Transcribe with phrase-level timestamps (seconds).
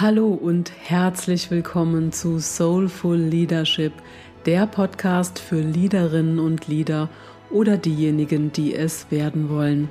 [0.00, 3.92] Hallo und herzlich willkommen zu Soulful Leadership,
[4.46, 7.08] der Podcast für Leaderinnen und Leader
[7.50, 9.90] oder diejenigen, die es werden wollen.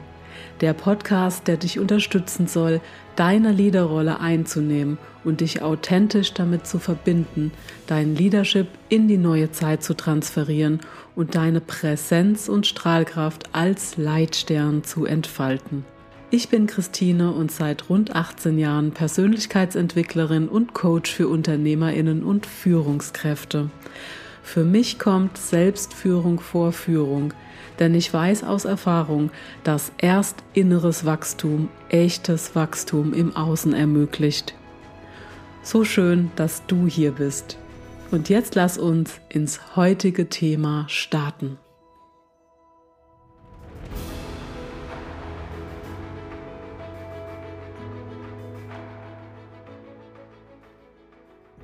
[0.62, 2.80] Der Podcast, der dich unterstützen soll,
[3.18, 7.52] deine Leaderrolle einzunehmen und dich authentisch damit zu verbinden,
[7.88, 10.80] dein Leadership in die neue Zeit zu transferieren
[11.18, 15.84] und deine Präsenz und Strahlkraft als Leitstern zu entfalten.
[16.30, 23.70] Ich bin Christine und seit rund 18 Jahren Persönlichkeitsentwicklerin und Coach für Unternehmerinnen und Führungskräfte.
[24.44, 27.34] Für mich kommt Selbstführung vor Führung,
[27.80, 29.32] denn ich weiß aus Erfahrung,
[29.64, 34.54] dass erst inneres Wachstum echtes Wachstum im Außen ermöglicht.
[35.64, 37.58] So schön, dass du hier bist.
[38.12, 41.58] Und jetzt lass uns ins heutige Thema starten.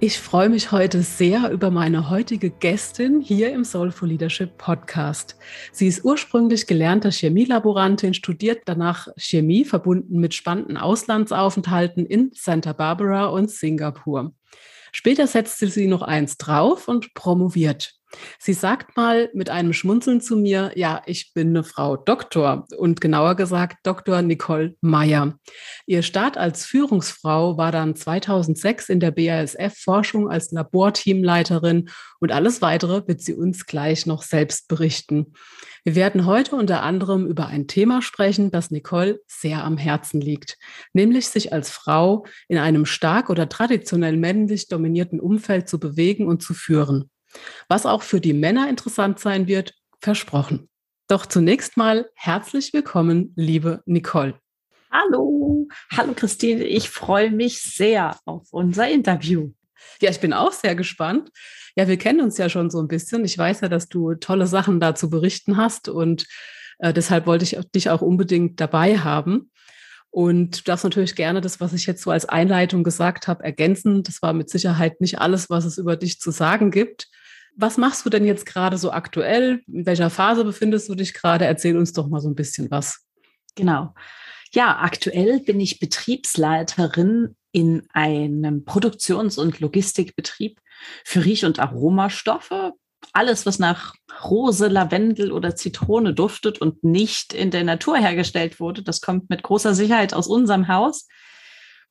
[0.06, 5.38] Ich freue mich heute sehr über meine heutige Gästin hier im Soulful Leadership Podcast.
[5.72, 13.28] Sie ist ursprünglich gelernte Chemielaborantin, studiert danach Chemie, verbunden mit spannenden Auslandsaufenthalten in Santa Barbara
[13.28, 14.34] und Singapur.
[14.92, 17.94] Später setzte sie noch eins drauf und promoviert.
[18.40, 23.02] Sie sagt mal mit einem Schmunzeln zu mir, ja, ich bin eine Frau Doktor und
[23.02, 24.22] genauer gesagt Dr.
[24.22, 25.38] Nicole Meyer.
[25.86, 31.90] Ihr Start als Führungsfrau war dann 2006 in der BASF Forschung als Laborteamleiterin
[32.20, 35.34] und alles weitere wird sie uns gleich noch selbst berichten.
[35.86, 40.58] Wir werden heute unter anderem über ein Thema sprechen, das Nicole sehr am Herzen liegt,
[40.94, 46.42] nämlich sich als Frau in einem stark oder traditionell männlich dominierten Umfeld zu bewegen und
[46.42, 47.10] zu führen.
[47.68, 50.70] Was auch für die Männer interessant sein wird, versprochen.
[51.08, 54.40] Doch zunächst mal herzlich willkommen, liebe Nicole.
[54.92, 59.52] Hallo, hallo Christine, ich freue mich sehr auf unser Interview.
[60.02, 61.30] Ja, ich bin auch sehr gespannt.
[61.76, 63.26] Ja, wir kennen uns ja schon so ein bisschen.
[63.26, 66.28] Ich weiß ja, dass du tolle Sachen da zu berichten hast und
[66.80, 69.52] äh, deshalb wollte ich dich auch unbedingt dabei haben.
[70.12, 74.04] Und du darfst natürlich gerne das, was ich jetzt so als Einleitung gesagt habe, ergänzen.
[74.04, 77.10] Das war mit Sicherheit nicht alles, was es über dich zu sagen gibt.
[77.56, 79.62] Was machst du denn jetzt gerade so aktuell?
[79.68, 81.46] In welcher Phase befindest du dich gerade?
[81.46, 83.06] Erzähl uns doch mal so ein bisschen was.
[83.56, 83.94] Genau.
[84.54, 90.60] Ja, aktuell bin ich Betriebsleiterin in einem Produktions- und Logistikbetrieb
[91.06, 92.74] für Riech- und Aromastoffe.
[93.12, 93.94] Alles, was nach
[94.24, 99.44] Rose, Lavendel oder Zitrone duftet und nicht in der Natur hergestellt wurde, das kommt mit
[99.44, 101.08] großer Sicherheit aus unserem Haus.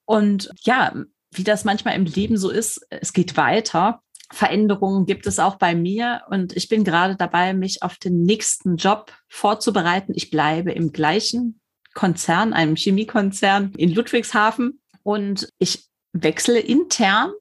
[0.05, 0.95] Und ja,
[1.33, 4.02] wie das manchmal im Leben so ist, es geht weiter.
[4.33, 8.77] Veränderungen gibt es auch bei mir und ich bin gerade dabei, mich auf den nächsten
[8.77, 10.13] Job vorzubereiten.
[10.17, 11.61] Ich bleibe im gleichen
[11.95, 17.33] Konzern, einem Chemiekonzern in Ludwigshafen und ich wechsle intern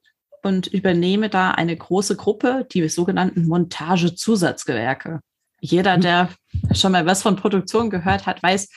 [0.44, 5.22] und übernehme da eine große Gruppe, die sogenannten Montagezusatzgewerke.
[5.62, 6.02] Jeder, mhm.
[6.02, 6.30] der
[6.74, 8.70] schon mal was von Produktion gehört hat, weiß,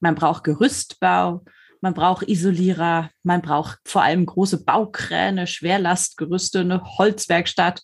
[0.00, 1.42] man braucht Gerüstbau,
[1.86, 7.82] man braucht Isolierer, man braucht vor allem große Baukräne, Schwerlastgerüste, eine Holzwerkstatt.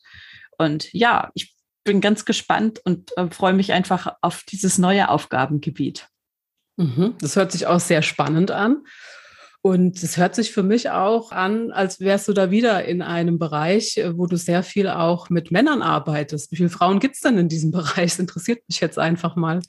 [0.58, 1.54] Und ja, ich
[1.84, 6.08] bin ganz gespannt und äh, freue mich einfach auf dieses neue Aufgabengebiet.
[6.78, 8.82] Mhm, das hört sich auch sehr spannend an.
[9.60, 13.38] Und es hört sich für mich auch an, als wärst du da wieder in einem
[13.38, 16.50] Bereich, äh, wo du sehr viel auch mit Männern arbeitest.
[16.50, 18.10] Wie viele Frauen gibt es denn in diesem Bereich?
[18.10, 19.60] Das interessiert mich jetzt einfach mal.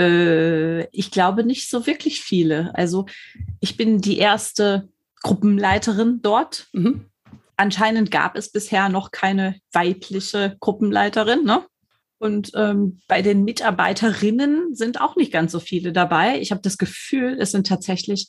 [0.00, 2.74] Äh, ich glaube nicht so wirklich viele.
[2.74, 3.06] Also
[3.60, 4.88] ich bin die erste
[5.22, 6.68] Gruppenleiterin dort.
[6.72, 7.06] Mhm.
[7.56, 11.44] Anscheinend gab es bisher noch keine weibliche Gruppenleiterin.
[11.44, 11.62] Ne?
[12.18, 16.40] Und ähm, bei den Mitarbeiterinnen sind auch nicht ganz so viele dabei.
[16.40, 18.28] Ich habe das Gefühl, es sind tatsächlich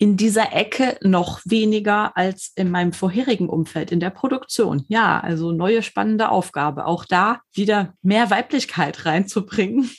[0.00, 4.84] in dieser Ecke noch weniger als in meinem vorherigen Umfeld in der Produktion.
[4.88, 6.86] Ja, also neue spannende Aufgabe.
[6.86, 9.90] Auch da wieder mehr Weiblichkeit reinzubringen.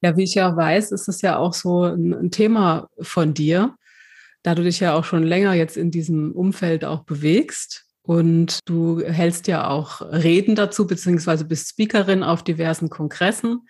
[0.00, 3.76] Ja, wie ich ja weiß, ist es ja auch so ein, ein Thema von dir,
[4.42, 7.84] da du dich ja auch schon länger jetzt in diesem Umfeld auch bewegst.
[8.02, 13.68] Und du hältst ja auch Reden dazu, beziehungsweise bist Speakerin auf diversen Kongressen.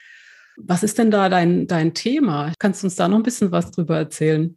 [0.56, 2.52] Was ist denn da dein, dein Thema?
[2.58, 4.56] Kannst du uns da noch ein bisschen was drüber erzählen?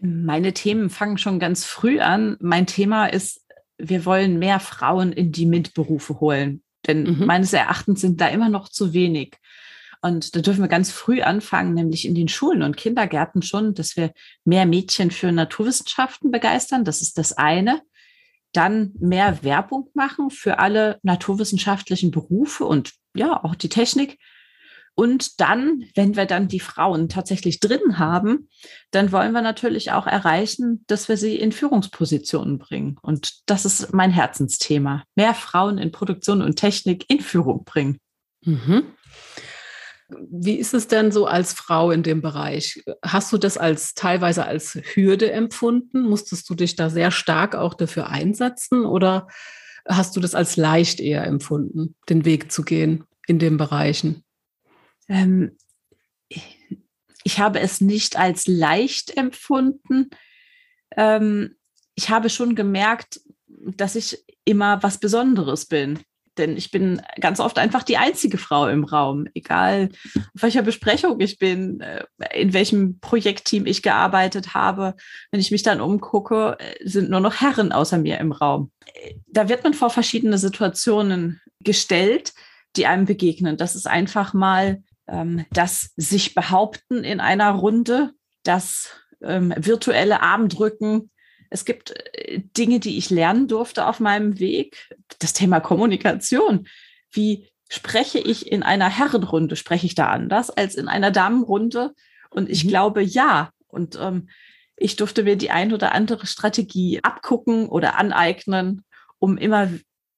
[0.00, 2.36] Meine Themen fangen schon ganz früh an.
[2.40, 3.40] Mein Thema ist,
[3.78, 6.62] wir wollen mehr Frauen in die MINT-Berufe holen.
[6.86, 7.26] Denn mhm.
[7.26, 9.36] meines Erachtens sind da immer noch zu wenig.
[10.04, 13.96] Und da dürfen wir ganz früh anfangen, nämlich in den Schulen und Kindergärten schon, dass
[13.96, 14.12] wir
[14.44, 16.84] mehr Mädchen für Naturwissenschaften begeistern.
[16.84, 17.80] Das ist das eine.
[18.52, 24.18] Dann mehr Werbung machen für alle naturwissenschaftlichen Berufe und ja, auch die Technik.
[24.94, 28.50] Und dann, wenn wir dann die Frauen tatsächlich drin haben,
[28.90, 32.98] dann wollen wir natürlich auch erreichen, dass wir sie in Führungspositionen bringen.
[33.00, 35.04] Und das ist mein Herzensthema.
[35.14, 37.96] Mehr Frauen in Produktion und Technik in Führung bringen.
[38.44, 38.84] Mhm.
[40.08, 42.84] Wie ist es denn so als Frau in dem Bereich?
[43.02, 46.02] Hast du das als teilweise als Hürde empfunden?
[46.02, 49.28] Musstest du dich da sehr stark auch dafür einsetzen oder
[49.88, 54.24] hast du das als leicht eher empfunden, den Weg zu gehen in den Bereichen?
[55.08, 55.56] Ähm,
[57.24, 60.10] ich habe es nicht als leicht empfunden.
[60.96, 61.56] Ähm,
[61.94, 66.00] ich habe schon gemerkt, dass ich immer was Besonderes bin.
[66.36, 71.20] Denn ich bin ganz oft einfach die einzige Frau im Raum, egal auf welcher Besprechung
[71.20, 72.04] ich bin, äh,
[72.34, 74.94] in welchem Projektteam ich gearbeitet habe.
[75.30, 78.70] Wenn ich mich dann umgucke, äh, sind nur noch Herren außer mir im Raum.
[79.26, 82.32] Da wird man vor verschiedene Situationen gestellt,
[82.76, 83.56] die einem begegnen.
[83.56, 88.90] Das ist einfach mal ähm, das sich behaupten in einer Runde, das
[89.22, 91.10] ähm, virtuelle Armdrücken.
[91.54, 94.88] Es gibt äh, Dinge, die ich lernen durfte auf meinem Weg.
[95.20, 96.66] Das Thema Kommunikation.
[97.10, 99.56] Wie spreche ich in einer Herrenrunde?
[99.56, 101.94] Spreche ich da anders als in einer Damenrunde?
[102.30, 102.68] Und ich mhm.
[102.68, 103.50] glaube, ja.
[103.68, 104.28] Und ähm,
[104.76, 108.84] ich durfte mir die ein oder andere Strategie abgucken oder aneignen,
[109.18, 109.70] um immer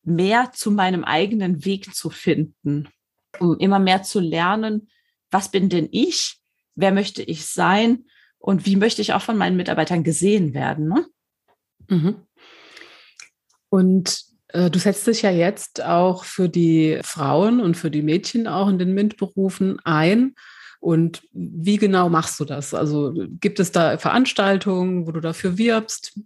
[0.02, 2.88] mehr zu meinem eigenen Weg zu finden
[3.40, 4.88] um immer mehr zu lernen,
[5.30, 6.38] was bin denn ich,
[6.74, 8.04] wer möchte ich sein
[8.38, 10.88] und wie möchte ich auch von meinen Mitarbeitern gesehen werden.
[10.88, 11.06] Ne?
[11.88, 12.16] Mhm.
[13.68, 18.46] Und äh, du setzt dich ja jetzt auch für die Frauen und für die Mädchen
[18.46, 20.34] auch in den MINT-Berufen ein.
[20.80, 22.74] Und wie genau machst du das?
[22.74, 26.18] Also gibt es da Veranstaltungen, wo du dafür wirbst?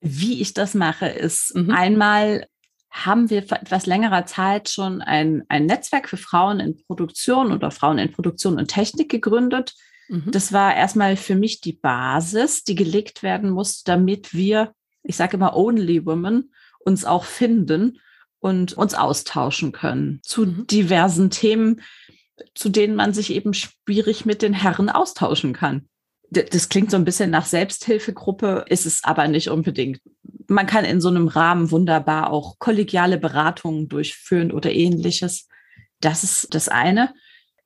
[0.00, 1.70] Wie ich das mache, ist mhm.
[1.70, 2.46] einmal
[2.90, 7.70] haben wir vor etwas längerer Zeit schon ein, ein Netzwerk für Frauen in Produktion oder
[7.70, 9.74] Frauen in Produktion und Technik gegründet.
[10.08, 10.30] Mhm.
[10.30, 14.72] Das war erstmal für mich die Basis, die gelegt werden muss, damit wir,
[15.02, 18.00] ich sage immer Only Women, uns auch finden
[18.40, 20.66] und uns austauschen können zu mhm.
[20.66, 21.80] diversen Themen,
[22.54, 25.88] zu denen man sich eben schwierig mit den Herren austauschen kann.
[26.30, 30.00] Das klingt so ein bisschen nach Selbsthilfegruppe, ist es aber nicht unbedingt
[30.48, 35.46] man kann in so einem Rahmen wunderbar auch kollegiale Beratungen durchführen oder ähnliches.
[36.00, 37.14] Das ist das eine.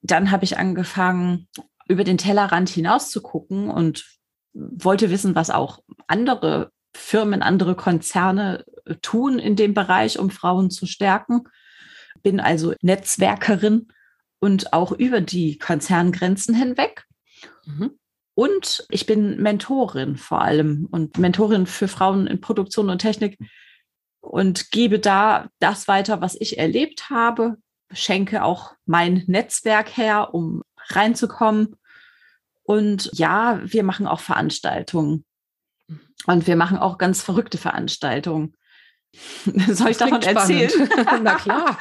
[0.03, 1.49] Dann habe ich angefangen,
[1.89, 4.05] über den Tellerrand hinaus zu gucken und
[4.53, 5.79] wollte wissen, was auch
[6.09, 8.65] andere Firmen, andere Konzerne
[9.01, 11.45] tun in dem Bereich, um Frauen zu stärken.
[12.23, 13.89] Bin also Netzwerkerin
[14.39, 17.05] und auch über die Konzerngrenzen hinweg.
[17.65, 17.99] Mhm.
[18.35, 23.39] Und ich bin Mentorin vor allem und Mentorin für Frauen in Produktion und Technik
[24.21, 27.57] und gebe da das weiter, was ich erlebt habe,
[27.93, 31.77] schenke auch mein Netzwerk her, um reinzukommen.
[32.63, 35.25] Und ja, wir machen auch Veranstaltungen.
[36.27, 38.55] Und wir machen auch ganz verrückte Veranstaltungen.
[39.69, 40.71] Soll ich davon erzählen?
[41.23, 41.79] Na klar,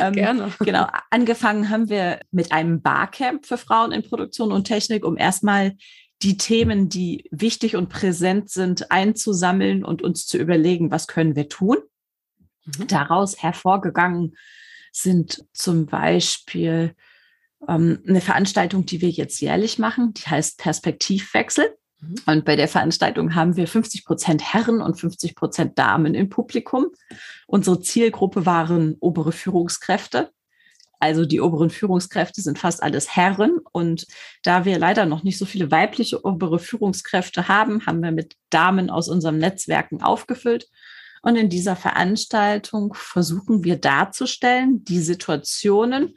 [0.00, 0.52] ähm, gerne.
[0.60, 5.76] Genau, angefangen haben wir mit einem Barcamp für Frauen in Produktion und Technik, um erstmal
[6.22, 11.48] die Themen, die wichtig und präsent sind, einzusammeln und uns zu überlegen, was können wir
[11.48, 11.78] tun.
[12.64, 12.86] Mhm.
[12.88, 14.36] Daraus hervorgegangen
[14.90, 16.94] sind zum Beispiel
[17.68, 21.76] ähm, eine Veranstaltung, die wir jetzt jährlich machen, die heißt Perspektivwechsel.
[22.08, 22.14] Mhm.
[22.26, 26.86] Und bei der Veranstaltung haben wir 50 Prozent Herren und 50 Prozent Damen im Publikum.
[27.46, 30.30] Unsere Zielgruppe waren obere Führungskräfte.
[31.00, 33.58] Also die oberen Führungskräfte sind fast alles Herren.
[33.72, 34.06] Und
[34.42, 38.90] da wir leider noch nicht so viele weibliche obere Führungskräfte haben, haben wir mit Damen
[38.90, 40.68] aus unseren Netzwerken aufgefüllt.
[41.22, 46.14] Und in dieser Veranstaltung versuchen wir darzustellen, die Situationen,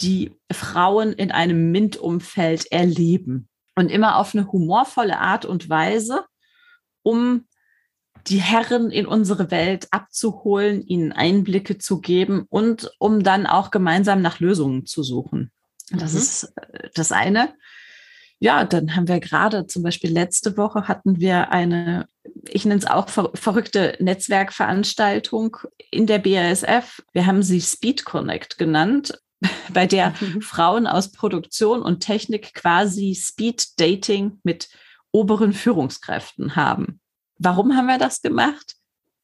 [0.00, 6.24] die Frauen in einem MINT-Umfeld erleben und immer auf eine humorvolle Art und Weise,
[7.02, 7.46] um
[8.26, 14.22] die Herren in unsere Welt abzuholen, ihnen Einblicke zu geben und um dann auch gemeinsam
[14.22, 15.52] nach Lösungen zu suchen.
[15.90, 16.18] Das mhm.
[16.18, 17.54] ist äh, das eine.
[18.38, 22.08] Ja, dann haben wir gerade zum Beispiel letzte Woche hatten wir eine,
[22.48, 25.56] ich nenne es auch ver verrückte Netzwerkveranstaltung
[25.90, 27.02] in der BASF.
[27.12, 29.18] Wir haben sie Speed Connect genannt
[29.72, 30.42] bei der mhm.
[30.42, 34.68] Frauen aus Produktion und Technik quasi Speed Dating mit
[35.12, 37.00] oberen Führungskräften haben.
[37.38, 38.74] Warum haben wir das gemacht?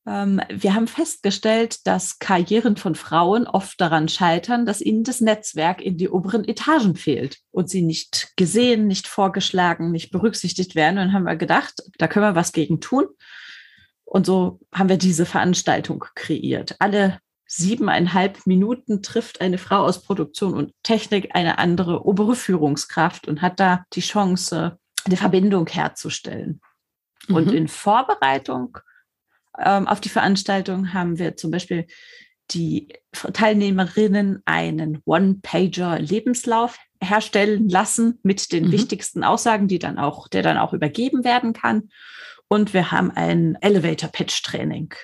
[0.07, 5.83] Ähm, wir haben festgestellt, dass Karrieren von Frauen oft daran scheitern, dass ihnen das Netzwerk
[5.83, 10.99] in die oberen Etagen fehlt und sie nicht gesehen, nicht vorgeschlagen, nicht berücksichtigt werden.
[10.99, 13.07] Und haben wir gedacht, da können wir was gegen tun.
[14.05, 16.77] Und so haben wir diese Veranstaltung kreiert.
[16.81, 17.19] Alle
[17.53, 23.59] siebeneinhalb Minuten trifft eine Frau aus Produktion und Technik eine andere obere Führungskraft und hat
[23.59, 26.61] da die Chance, eine Verbindung herzustellen.
[27.27, 27.35] Mhm.
[27.35, 28.79] Und in Vorbereitung
[29.59, 31.89] ähm, auf die Veranstaltung haben wir zum Beispiel
[32.53, 38.73] die Teilnehmerinnen einen One-Pager-Lebenslauf herstellen lassen mit den mhm.
[38.73, 41.91] wichtigsten Aussagen, die dann auch, der dann auch übergeben werden kann.
[42.47, 44.95] Und wir haben ein Elevator-Pitch-Training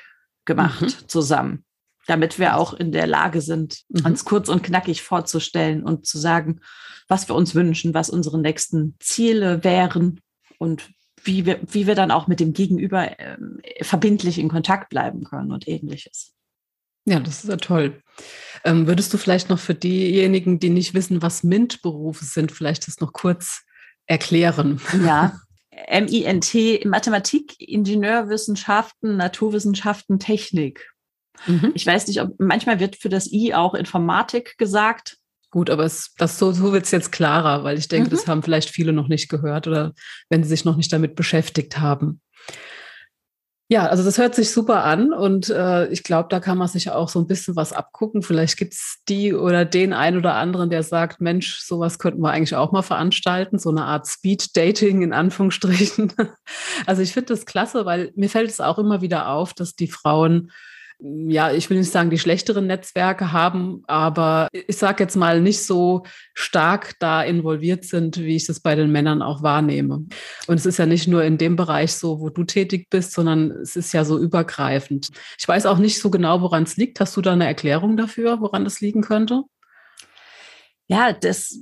[0.44, 1.08] gemacht mhm.
[1.08, 1.64] zusammen,
[2.06, 4.06] damit wir auch in der Lage sind, mhm.
[4.06, 6.60] uns kurz und knackig vorzustellen und zu sagen,
[7.08, 10.20] was wir uns wünschen, was unsere nächsten Ziele wären
[10.58, 10.90] und
[11.22, 13.36] wie wir, wie wir dann auch mit dem Gegenüber äh,
[13.82, 16.32] verbindlich in Kontakt bleiben können und ähnliches.
[17.04, 18.02] Ja, das ist ja toll.
[18.64, 23.00] Ähm, würdest du vielleicht noch für diejenigen, die nicht wissen, was MINT-Berufe sind, vielleicht das
[23.00, 23.62] noch kurz
[24.06, 24.80] erklären?
[25.04, 25.38] Ja,
[25.90, 30.92] MINT, Mathematik, Ingenieurwissenschaften, Naturwissenschaften, Technik.
[31.46, 31.72] Mhm.
[31.74, 35.18] Ich weiß nicht, ob manchmal wird für das I auch Informatik gesagt.
[35.50, 38.10] Gut, aber es, das, so, so wird es jetzt klarer, weil ich denke, mhm.
[38.10, 39.92] das haben vielleicht viele noch nicht gehört oder
[40.28, 42.20] wenn sie sich noch nicht damit beschäftigt haben.
[43.68, 46.90] Ja, also das hört sich super an und äh, ich glaube, da kann man sich
[46.90, 48.22] auch so ein bisschen was abgucken.
[48.22, 52.30] Vielleicht gibt es die oder den einen oder anderen, der sagt, Mensch, sowas könnten wir
[52.30, 56.12] eigentlich auch mal veranstalten, so eine Art Speed-Dating in Anführungsstrichen.
[56.86, 59.88] Also ich finde das klasse, weil mir fällt es auch immer wieder auf, dass die
[59.88, 60.52] Frauen
[60.98, 65.62] ja, ich will nicht sagen, die schlechteren Netzwerke haben, aber ich sage jetzt mal nicht
[65.62, 70.06] so stark da involviert sind, wie ich das bei den Männern auch wahrnehme.
[70.46, 73.50] Und es ist ja nicht nur in dem Bereich so, wo du tätig bist, sondern
[73.50, 75.10] es ist ja so übergreifend.
[75.38, 76.98] Ich weiß auch nicht so genau, woran es liegt.
[76.98, 79.42] Hast du da eine Erklärung dafür, woran das liegen könnte?
[80.88, 81.60] Ja, das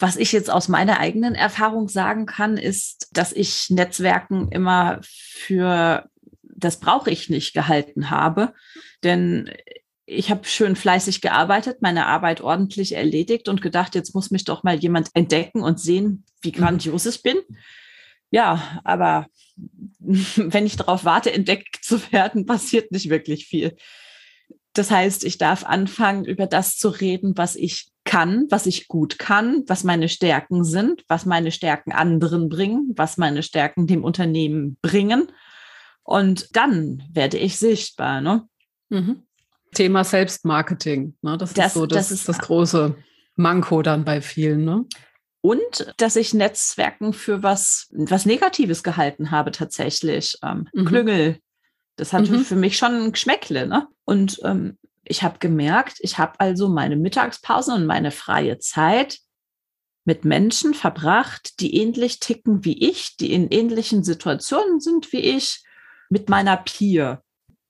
[0.00, 6.08] was ich jetzt aus meiner eigenen Erfahrung sagen kann, ist, dass ich Netzwerken immer für
[6.58, 8.52] das brauche ich nicht gehalten habe.
[9.04, 9.50] Denn
[10.06, 14.62] ich habe schön fleißig gearbeitet, meine Arbeit ordentlich erledigt und gedacht, jetzt muss mich doch
[14.62, 16.54] mal jemand entdecken und sehen, wie mhm.
[16.54, 17.36] grandios ich bin.
[18.30, 19.26] Ja, aber
[19.98, 23.76] wenn ich darauf warte, entdeckt zu werden, passiert nicht wirklich viel.
[24.72, 29.18] Das heißt, ich darf anfangen, über das zu reden, was ich kann, was ich gut
[29.18, 34.78] kann, was meine Stärken sind, was meine Stärken anderen bringen, was meine Stärken dem Unternehmen
[34.80, 35.30] bringen
[36.08, 38.22] und dann werde ich sichtbar.
[38.22, 38.48] Ne?
[38.88, 39.24] Mhm.
[39.74, 41.14] Thema Selbstmarketing.
[41.20, 41.36] Ne?
[41.36, 42.96] Das, das, ist so das, das, ist das große
[43.36, 44.64] Manko dann bei vielen.
[44.64, 44.86] Ne?
[45.42, 50.38] Und dass ich Netzwerken für was, was Negatives gehalten habe, tatsächlich.
[50.42, 50.86] Ähm, mhm.
[50.86, 51.40] Klüngel.
[51.96, 52.40] Das hatte mhm.
[52.40, 53.66] für mich schon ein Geschmäckle.
[53.66, 53.86] Ne?
[54.06, 59.18] Und ähm, ich habe gemerkt, ich habe also meine Mittagspause und meine freie Zeit
[60.06, 65.64] mit Menschen verbracht, die ähnlich ticken wie ich, die in ähnlichen Situationen sind wie ich
[66.10, 67.22] mit meiner Peer.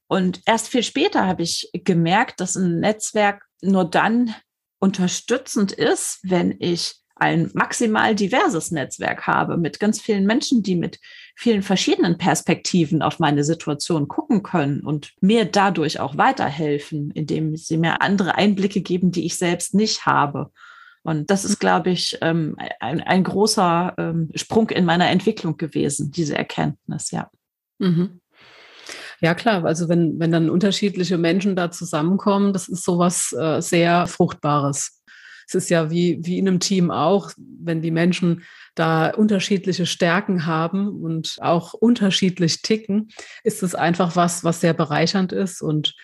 [0.09, 4.35] Und erst viel später habe ich gemerkt, dass ein Netzwerk nur dann
[4.79, 11.01] unterstützend ist, wenn ich ein maximal diverses Netzwerk habe mit ganz vielen Menschen, die mit
[11.37, 17.77] vielen verschiedenen Perspektiven auf meine Situation gucken können und mir dadurch auch weiterhelfen, indem sie
[17.77, 20.53] mir andere Einblicke geben, die ich selbst nicht habe.
[21.03, 26.11] Und das ist, glaube ich, ähm, ein, ein großer ähm, Sprung in meiner Entwicklung gewesen,
[26.13, 27.31] diese Erkenntnis, ja.
[27.79, 28.21] Mhm.
[29.21, 29.65] Ja, klar.
[29.65, 35.03] Also wenn, wenn dann unterschiedliche Menschen da zusammenkommen, das ist sowas äh, sehr Fruchtbares.
[35.49, 38.43] Es ist ja wie, wie in einem Team auch, wenn die Menschen
[38.75, 43.09] da unterschiedliche Stärken haben und auch unterschiedlich ticken,
[43.45, 45.63] ist es einfach was, was sehr bereichernd ist.
[45.63, 45.97] Und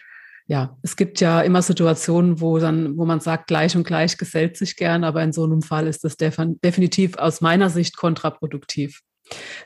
[0.46, 4.56] ja, es gibt ja immer Situationen, wo dann, wo man sagt, gleich und gleich gesellt
[4.56, 9.02] sich gern, aber in so einem Fall ist das definitiv aus meiner Sicht kontraproduktiv.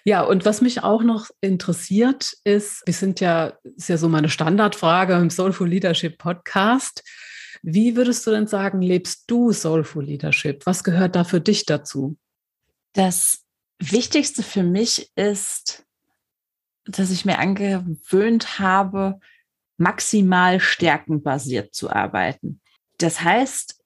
[0.05, 4.29] Ja, und was mich auch noch interessiert ist, wir sind ja, ist ja so meine
[4.29, 7.03] Standardfrage im Soulful Leadership Podcast.
[7.63, 10.65] Wie würdest du denn sagen, lebst du Soulful Leadership?
[10.65, 12.17] Was gehört da für dich dazu?
[12.93, 13.45] Das
[13.81, 15.85] Wichtigste für mich ist,
[16.85, 19.21] dass ich mir angewöhnt habe,
[19.77, 22.61] maximal stärkenbasiert zu arbeiten.
[22.99, 23.81] Das heißt,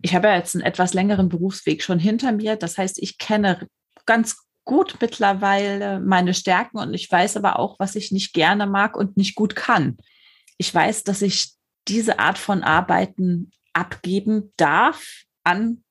[0.00, 2.56] ich habe ja jetzt einen etwas längeren Berufsweg schon hinter mir.
[2.56, 3.68] Das heißt, ich kenne
[4.06, 8.98] ganz gut mittlerweile meine Stärken und ich weiß aber auch, was ich nicht gerne mag
[8.98, 9.96] und nicht gut kann.
[10.58, 11.54] Ich weiß, dass ich
[11.88, 15.84] diese Art von Arbeiten abgeben darf an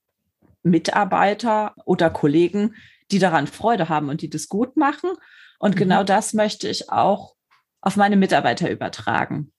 [0.61, 2.75] Mitarbeiter oder Kollegen,
[3.09, 5.09] die daran Freude haben und die das gut machen.
[5.57, 5.79] Und mhm.
[5.79, 7.33] genau das möchte ich auch
[7.81, 9.51] auf meine Mitarbeiter übertragen.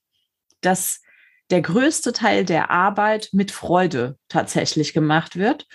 [0.60, 1.02] Dass
[1.50, 5.66] der größte Teil der Arbeit mit Freude tatsächlich gemacht wird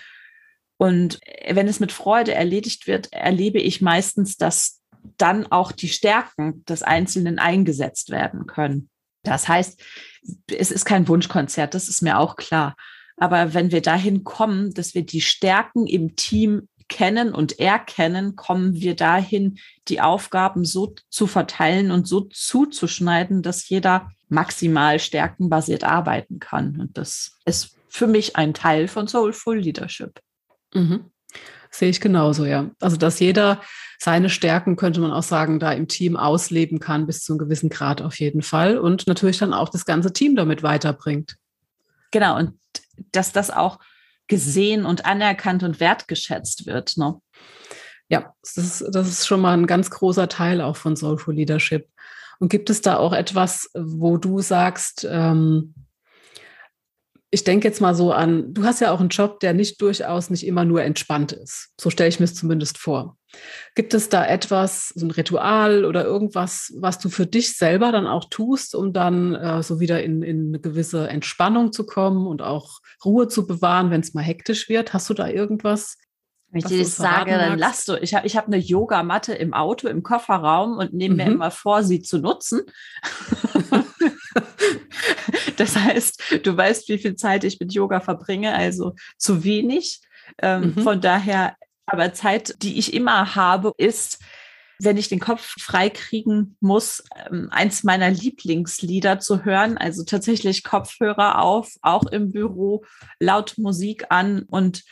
[0.84, 4.82] und wenn es mit Freude erledigt wird, erlebe ich meistens, dass
[5.16, 8.90] dann auch die Stärken des Einzelnen eingesetzt werden können.
[9.22, 9.82] Das heißt,
[10.54, 12.76] es ist kein Wunschkonzert, das ist mir auch klar.
[13.16, 18.74] Aber wenn wir dahin kommen, dass wir die Stärken im Team kennen und erkennen, kommen
[18.74, 19.56] wir dahin,
[19.88, 26.78] die Aufgaben so zu verteilen und so zuzuschneiden, dass jeder maximal stärkenbasiert arbeiten kann.
[26.78, 30.20] Und das ist für mich ein Teil von Soulful Leadership.
[30.74, 31.10] Mhm.
[31.70, 32.70] Sehe ich genauso, ja.
[32.80, 33.60] Also, dass jeder
[33.98, 37.70] seine Stärken, könnte man auch sagen, da im Team ausleben kann, bis zu einem gewissen
[37.70, 38.78] Grad auf jeden Fall.
[38.78, 41.36] Und natürlich dann auch das ganze Team damit weiterbringt.
[42.10, 42.52] Genau, und
[43.12, 43.78] dass das auch
[44.28, 46.96] gesehen und anerkannt und wertgeschätzt wird.
[46.96, 47.20] Ne?
[48.08, 51.88] Ja, das ist, das ist schon mal ein ganz großer Teil auch von Soulful Leadership.
[52.38, 55.74] Und gibt es da auch etwas, wo du sagst, ähm,
[57.34, 60.30] ich denke jetzt mal so an, du hast ja auch einen Job, der nicht durchaus
[60.30, 61.70] nicht immer nur entspannt ist.
[61.80, 63.18] So stelle ich mir es zumindest vor.
[63.74, 68.06] Gibt es da etwas, so ein Ritual oder irgendwas, was du für dich selber dann
[68.06, 72.40] auch tust, um dann äh, so wieder in, in eine gewisse Entspannung zu kommen und
[72.40, 74.92] auch Ruhe zu bewahren, wenn es mal hektisch wird?
[74.92, 75.98] Hast du da irgendwas?
[76.50, 78.00] Wenn ich dir das sage, dann lass du.
[78.00, 81.16] Ich habe ich hab eine Yogamatte im Auto, im Kofferraum und nehme mhm.
[81.16, 82.62] mir immer vor, sie zu nutzen.
[85.56, 90.00] das heißt, du weißt, wie viel Zeit ich mit Yoga verbringe, also zu wenig.
[90.42, 90.82] Ähm, mhm.
[90.82, 94.18] Von daher, aber Zeit, die ich immer habe, ist,
[94.80, 101.40] wenn ich den Kopf freikriegen muss, ähm, eins meiner Lieblingslieder zu hören, also tatsächlich Kopfhörer
[101.40, 102.84] auf, auch im Büro,
[103.18, 104.84] laut Musik an und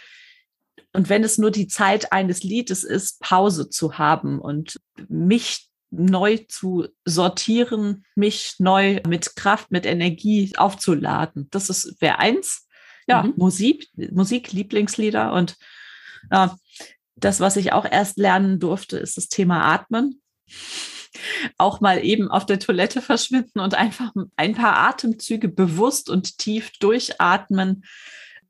[0.94, 6.38] und wenn es nur die Zeit eines Liedes ist, Pause zu haben und mich neu
[6.48, 11.48] zu sortieren, mich neu mit Kraft, mit Energie aufzuladen.
[11.50, 12.66] Das ist wäre eins.
[13.06, 13.34] Ja, mhm.
[13.36, 15.56] Musik, Musik, Lieblingslieder und
[16.30, 16.56] ja,
[17.16, 20.22] das, was ich auch erst lernen durfte, ist das Thema Atmen.
[21.58, 26.70] Auch mal eben auf der Toilette verschwinden und einfach ein paar Atemzüge bewusst und tief
[26.78, 27.84] durchatmen,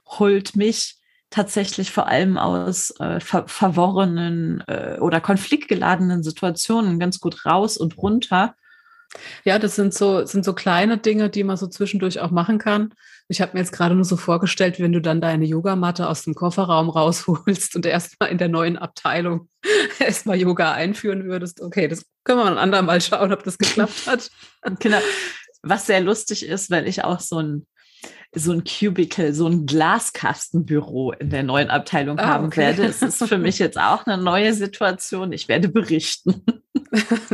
[0.07, 0.97] holt mich
[1.33, 7.99] tatsächlich vor allem aus äh, ver verworrenen äh, oder konfliktgeladenen Situationen ganz gut raus und
[7.99, 8.55] runter.
[9.45, 12.95] Ja, das sind so, sind so kleine Dinge, die man so zwischendurch auch machen kann.
[13.29, 16.35] Ich habe mir jetzt gerade nur so vorgestellt, wenn du dann deine Yogamatte aus dem
[16.35, 19.49] Kofferraum rausholst und erstmal in der neuen Abteilung
[19.99, 21.61] erstmal Yoga einführen würdest.
[21.61, 24.31] Okay, das können wir ein andermal schauen, ob das geklappt hat.
[24.79, 24.99] genau.
[25.62, 27.66] Was sehr lustig ist, weil ich auch so ein
[28.35, 32.61] so ein Cubicle, so ein Glaskastenbüro in der neuen Abteilung ah, haben okay.
[32.61, 32.85] werde.
[32.85, 35.33] Es ist für mich jetzt auch eine neue Situation.
[35.33, 36.45] Ich werde berichten.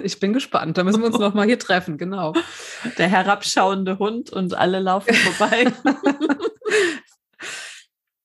[0.04, 0.78] Ich bin gespannt.
[0.78, 2.32] Da müssen wir uns noch mal hier treffen, genau.
[2.96, 5.72] Der herabschauende Hund und alle laufen vorbei.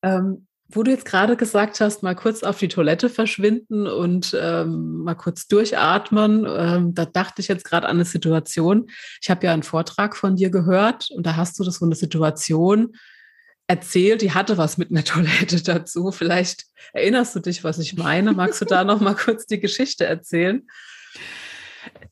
[0.04, 5.04] ähm, wo du jetzt gerade gesagt hast, mal kurz auf die Toilette verschwinden und ähm,
[5.04, 8.90] mal kurz durchatmen, ähm, da dachte ich jetzt gerade an eine Situation.
[9.22, 11.96] Ich habe ja einen Vortrag von dir gehört und da hast du das so eine
[11.96, 12.94] Situation
[13.68, 16.12] erzählt, die hatte was mit einer Toilette dazu.
[16.12, 18.34] Vielleicht erinnerst du dich, was ich meine.
[18.34, 20.68] Magst du da noch mal kurz die Geschichte erzählen?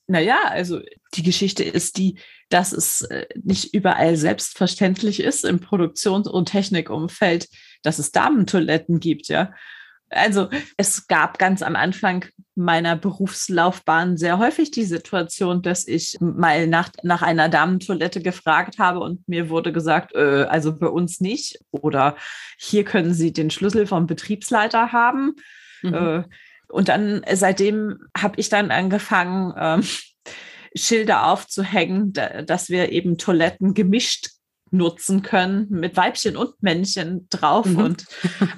[0.08, 0.82] Naja, also
[1.14, 2.20] die Geschichte ist die,
[2.50, 7.48] dass es äh, nicht überall selbstverständlich ist im Produktions- und Technikumfeld,
[7.84, 9.52] dass es Damentoiletten gibt, ja.
[10.12, 16.68] Also es gab ganz am Anfang meiner Berufslaufbahn sehr häufig die Situation, dass ich mal
[16.68, 21.60] nach, nach einer Damentoilette gefragt habe und mir wurde gesagt, äh, also bei uns nicht.
[21.72, 22.18] Oder
[22.58, 25.36] hier können Sie den Schlüssel vom Betriebsleiter haben.
[25.82, 25.94] Mhm.
[25.94, 26.24] Äh,
[26.68, 29.84] und dann seitdem habe ich dann angefangen, ähm,
[30.76, 34.30] Schilder aufzuhängen, da, dass wir eben Toiletten gemischt
[34.72, 37.78] nutzen können mit Weibchen und Männchen drauf mhm.
[37.78, 38.06] und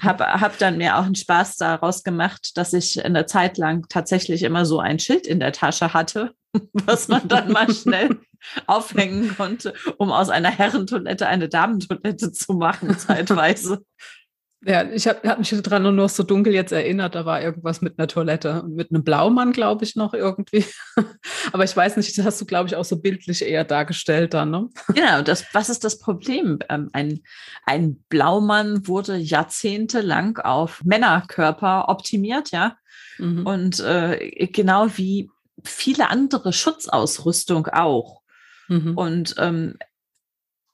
[0.02, 4.44] habe hab dann mir auch einen Spaß daraus gemacht, dass ich eine Zeit lang tatsächlich
[4.44, 6.34] immer so ein Schild in der Tasche hatte,
[6.74, 8.20] was man dann mal schnell
[8.68, 13.84] aufhängen konnte, um aus einer Herrentoilette eine Damentoilette zu machen, zeitweise.
[14.66, 17.82] Ja, ich habe hab mich daran nur noch so dunkel jetzt erinnert, da war irgendwas
[17.82, 20.66] mit einer Toilette und mit einem Blaumann, glaube ich, noch irgendwie.
[21.52, 24.52] Aber ich weiß nicht, das hast du, glaube ich, auch so bildlich eher dargestellt dann,
[24.52, 24.70] ne?
[24.94, 26.60] Genau, das, was ist das Problem?
[26.70, 27.22] Ähm, ein,
[27.66, 32.78] ein Blaumann wurde jahrzehntelang auf Männerkörper optimiert, ja.
[33.18, 33.46] Mhm.
[33.46, 35.30] Und äh, genau wie
[35.64, 38.22] viele andere Schutzausrüstung auch.
[38.70, 38.98] Mhm.
[38.98, 39.76] Und ähm,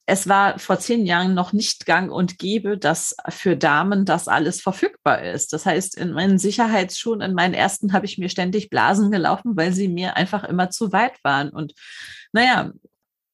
[0.10, 4.60] es war vor zehn Jahren noch nicht gang und gäbe, dass für Damen das alles
[4.60, 5.54] verfügbar ist.
[5.54, 9.72] Das heißt, in meinen Sicherheitsschuhen, in meinen ersten habe ich mir ständig Blasen gelaufen, weil
[9.72, 11.50] sie mir einfach immer zu weit waren.
[11.50, 11.74] Und
[12.34, 12.72] naja,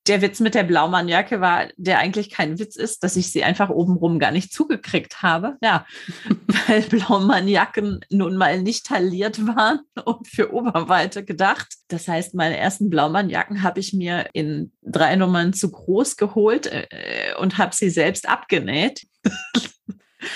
[0.08, 3.70] der Witz mit der Blaumannjacke war, der eigentlich kein Witz ist, dass ich sie einfach
[3.70, 5.58] obenrum gar nicht zugekriegt habe.
[5.62, 5.86] Ja,
[6.68, 11.68] weil Blaumannjacken nun mal nicht tailliert waren und für Oberweite gedacht.
[11.88, 17.34] Das heißt, meine ersten Blaumannjacken habe ich mir in drei Nummern zu groß geholt äh,
[17.40, 19.08] und habe sie selbst abgenäht.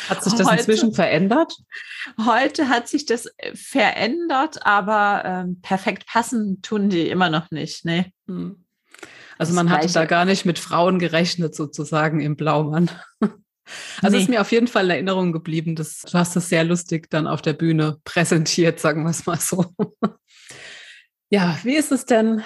[0.07, 1.55] Hat sich das heute, inzwischen verändert?
[2.23, 7.85] Heute hat sich das äh, verändert, aber ähm, perfekt passen tun die immer noch nicht.
[7.85, 8.13] Nee.
[8.27, 8.65] Hm.
[9.39, 12.91] Also man hatte da gar nicht mit Frauen gerechnet, sozusagen im Blaumann.
[14.01, 14.23] Also nee.
[14.23, 15.75] ist mir auf jeden Fall in Erinnerung geblieben.
[15.75, 19.39] Das, du hast es sehr lustig dann auf der Bühne präsentiert, sagen wir es mal
[19.39, 19.63] so.
[21.31, 22.41] Ja, wie ist es denn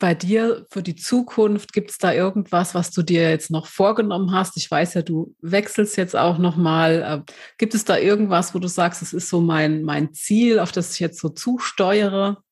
[0.00, 1.72] bei dir für die Zukunft?
[1.72, 4.56] Gibt es da irgendwas, was du dir jetzt noch vorgenommen hast?
[4.56, 7.24] Ich weiß ja, du wechselst jetzt auch noch mal.
[7.28, 10.72] Äh, gibt es da irgendwas, wo du sagst, es ist so mein, mein Ziel, auf
[10.72, 12.42] das ich jetzt so zusteuere?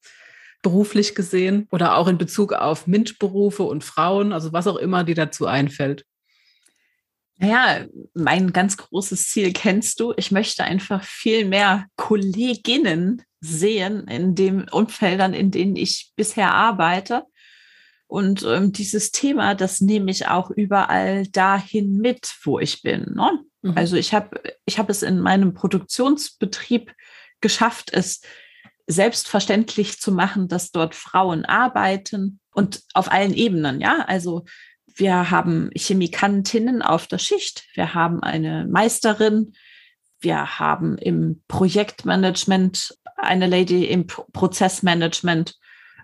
[0.62, 5.14] Beruflich gesehen oder auch in Bezug auf MINT-Berufe und Frauen, also was auch immer dir
[5.14, 6.04] dazu einfällt?
[7.38, 10.14] Naja, mein ganz großes Ziel kennst du.
[10.16, 17.24] Ich möchte einfach viel mehr Kolleginnen sehen in den Umfeldern, in denen ich bisher arbeite.
[18.06, 23.14] Und ähm, dieses Thema, das nehme ich auch überall dahin mit, wo ich bin.
[23.14, 23.40] Ne?
[23.62, 23.72] Mhm.
[23.74, 26.94] Also ich habe ich hab es in meinem Produktionsbetrieb
[27.40, 28.20] geschafft, es
[28.86, 34.04] selbstverständlich zu machen, dass dort Frauen arbeiten und auf allen Ebenen, ja.
[34.06, 34.44] Also
[34.94, 39.54] wir haben Chemikantinnen auf der Schicht, wir haben eine Meisterin,
[40.20, 45.56] wir haben im Projektmanagement eine Lady im Prozessmanagement,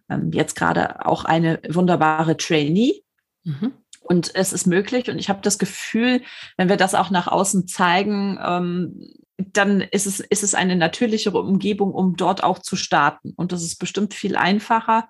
[0.09, 3.03] ähm, jetzt gerade auch eine wunderbare Trainee.
[3.45, 3.73] Mhm.
[4.01, 6.23] Und es ist möglich und ich habe das Gefühl,
[6.57, 9.15] wenn wir das auch nach außen zeigen, ähm,
[9.53, 13.33] dann ist es, ist es eine natürlichere Umgebung, um dort auch zu starten.
[13.37, 15.09] Und das ist bestimmt viel einfacher,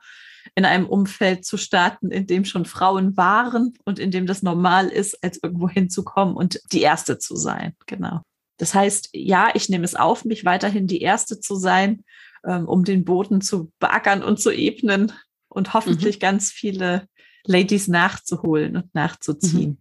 [0.55, 4.88] in einem Umfeld zu starten, in dem schon Frauen waren und in dem das normal
[4.88, 7.74] ist, als irgendwo hinzukommen und die Erste zu sein.
[7.87, 8.22] Genau.
[8.57, 12.05] Das heißt, ja, ich nehme es auf, mich weiterhin die Erste zu sein,
[12.46, 15.12] ähm, um den Boden zu beackern und zu ebnen
[15.48, 16.20] und hoffentlich mhm.
[16.20, 17.09] ganz viele
[17.44, 19.70] Ladies nachzuholen und nachzuziehen.
[19.70, 19.79] Mhm.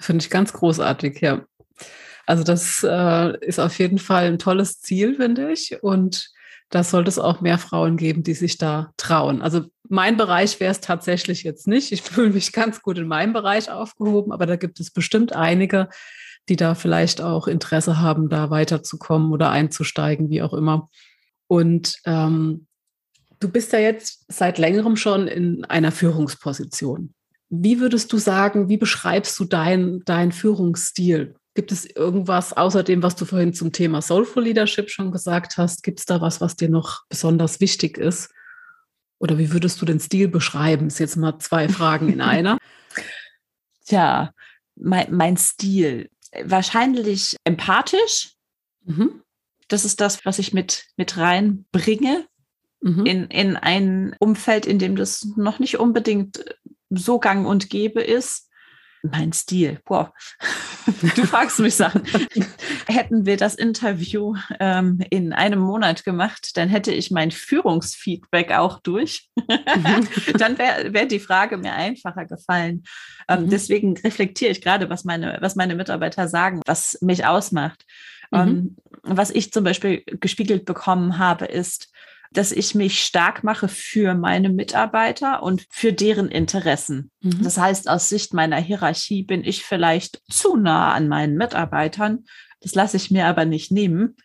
[0.00, 1.44] Finde ich ganz großartig, ja.
[2.26, 5.82] Also das äh, ist auf jeden Fall ein tolles Ziel, finde ich.
[5.82, 6.30] Und
[6.70, 9.42] da sollte es auch mehr Frauen geben, die sich da trauen.
[9.42, 11.92] Also mein Bereich wäre es tatsächlich jetzt nicht.
[11.92, 15.88] Ich fühle mich ganz gut in meinem Bereich aufgehoben, aber da gibt es bestimmt einige,
[16.48, 20.88] die da vielleicht auch Interesse haben, da weiterzukommen oder einzusteigen, wie auch immer.
[21.46, 22.66] Und ähm,
[23.40, 27.14] du bist ja jetzt seit längerem schon in einer Führungsposition.
[27.50, 31.36] Wie würdest du sagen, wie beschreibst du deinen dein Führungsstil?
[31.54, 35.82] Gibt es irgendwas außer dem, was du vorhin zum Thema Soulful Leadership schon gesagt hast?
[35.82, 38.32] Gibt es da was, was dir noch besonders wichtig ist?
[39.18, 40.86] Oder wie würdest du den Stil beschreiben?
[40.86, 42.58] Das ist jetzt mal zwei Fragen in einer.
[43.86, 44.32] Tja,
[44.74, 46.10] mein, mein Stil.
[46.42, 48.32] Wahrscheinlich empathisch.
[48.84, 49.22] Mhm.
[49.68, 52.26] Das ist das, was ich mit, mit reinbringe
[52.80, 53.06] mhm.
[53.06, 56.44] in, in ein Umfeld, in dem das noch nicht unbedingt
[56.90, 58.50] so gang und gäbe ist
[59.04, 59.80] mein Stil.
[59.86, 60.08] Wow.
[61.16, 62.02] Du fragst mich Sachen.
[62.86, 68.80] Hätten wir das Interview ähm, in einem Monat gemacht, dann hätte ich mein Führungsfeedback auch
[68.80, 69.28] durch.
[69.36, 70.08] Mhm.
[70.38, 72.84] dann wäre wär die Frage mir einfacher gefallen.
[73.28, 73.50] Ähm, mhm.
[73.50, 77.84] Deswegen reflektiere ich gerade, was meine, was meine Mitarbeiter sagen, was mich ausmacht.
[78.30, 78.38] Mhm.
[78.38, 81.92] Ähm, was ich zum Beispiel gespiegelt bekommen habe, ist,
[82.34, 87.10] dass ich mich stark mache für meine Mitarbeiter und für deren Interessen.
[87.20, 87.42] Mhm.
[87.42, 92.24] Das heißt, aus Sicht meiner Hierarchie bin ich vielleicht zu nah an meinen Mitarbeitern.
[92.60, 94.16] Das lasse ich mir aber nicht nehmen.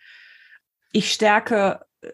[0.91, 2.09] Ich stärke äh,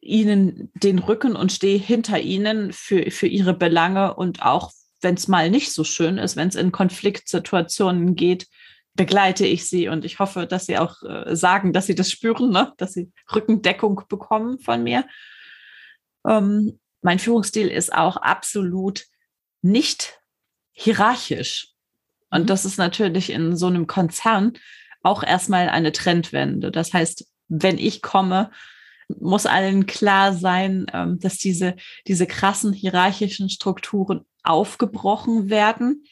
[0.00, 5.28] ihnen den Rücken und stehe hinter ihnen für, für ihre Belange und auch wenn es
[5.28, 8.46] mal nicht so schön ist, wenn es in Konfliktsituationen geht,
[9.00, 12.50] begleite ich sie und ich hoffe, dass sie auch äh, sagen, dass sie das spüren,
[12.50, 12.74] ne?
[12.76, 15.06] dass sie Rückendeckung bekommen von mir.
[16.26, 19.06] Ähm, mein Führungsstil ist auch absolut
[19.62, 20.20] nicht
[20.72, 21.68] hierarchisch.
[22.28, 22.46] Und mhm.
[22.46, 24.52] das ist natürlich in so einem Konzern
[25.02, 26.70] auch erstmal eine Trendwende.
[26.70, 28.50] Das heißt, wenn ich komme,
[29.08, 31.74] muss allen klar sein, ähm, dass diese,
[32.06, 36.04] diese krassen hierarchischen Strukturen aufgebrochen werden,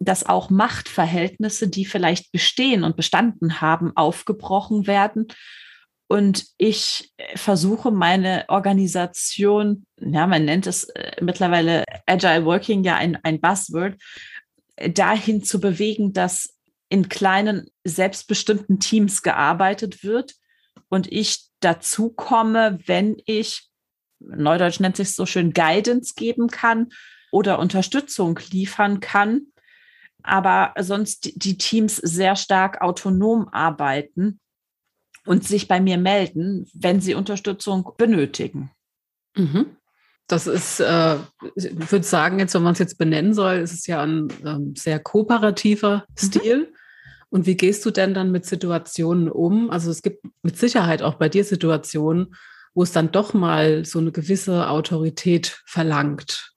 [0.00, 5.28] dass auch Machtverhältnisse, die vielleicht bestehen und bestanden haben, aufgebrochen werden.
[6.08, 12.96] Und ich äh, versuche meine Organisation, ja, man nennt es äh, mittlerweile Agile Working ja
[12.96, 13.96] ein, ein Buzzword,
[14.76, 16.58] äh, dahin zu bewegen, dass
[16.88, 20.34] in kleinen, selbstbestimmten Teams gearbeitet wird
[20.88, 23.68] und ich dazu komme, wenn ich,
[24.18, 26.88] Neudeutsch nennt sich so schön, Guidance geben kann
[27.30, 29.49] oder Unterstützung liefern kann,
[30.22, 34.40] aber sonst die Teams sehr stark autonom arbeiten
[35.26, 38.70] und sich bei mir melden, wenn sie Unterstützung benötigen.
[39.36, 39.76] Mhm.
[40.26, 41.16] Das ist, äh,
[41.56, 44.74] ich würde sagen, jetzt, wenn man es jetzt benennen soll, ist es ja ein ähm,
[44.76, 46.14] sehr kooperativer mhm.
[46.16, 46.72] Stil.
[47.30, 49.70] Und wie gehst du denn dann mit Situationen um?
[49.70, 52.34] Also es gibt mit Sicherheit auch bei dir Situationen,
[52.74, 56.49] wo es dann doch mal so eine gewisse Autorität verlangt.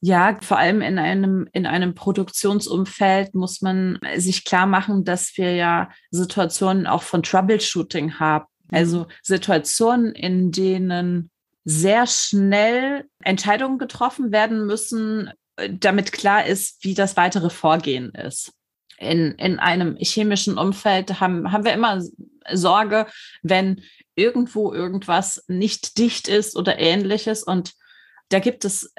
[0.00, 5.54] Ja, vor allem in einem, in einem Produktionsumfeld muss man sich klar machen, dass wir
[5.54, 8.46] ja Situationen auch von Troubleshooting haben.
[8.70, 11.30] Also Situationen, in denen
[11.64, 15.30] sehr schnell Entscheidungen getroffen werden müssen,
[15.68, 18.52] damit klar ist, wie das weitere Vorgehen ist.
[18.98, 22.02] In, in einem chemischen Umfeld haben, haben wir immer
[22.52, 23.06] Sorge,
[23.42, 23.82] wenn
[24.14, 27.42] irgendwo irgendwas nicht dicht ist oder ähnliches.
[27.42, 27.74] Und
[28.28, 28.92] da gibt es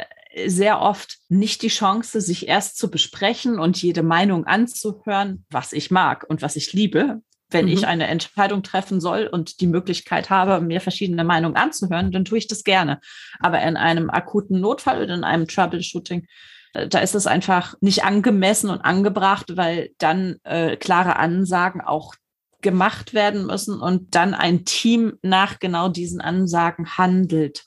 [0.45, 5.91] sehr oft nicht die Chance, sich erst zu besprechen und jede Meinung anzuhören, was ich
[5.91, 7.21] mag und was ich liebe.
[7.51, 7.71] Wenn mhm.
[7.71, 12.37] ich eine Entscheidung treffen soll und die Möglichkeit habe, mir verschiedene Meinungen anzuhören, dann tue
[12.37, 12.99] ich das gerne.
[13.39, 16.27] Aber in einem akuten Notfall oder in einem Troubleshooting,
[16.73, 22.13] äh, da ist es einfach nicht angemessen und angebracht, weil dann äh, klare Ansagen auch
[22.61, 27.63] gemacht werden müssen und dann ein Team nach genau diesen Ansagen handelt.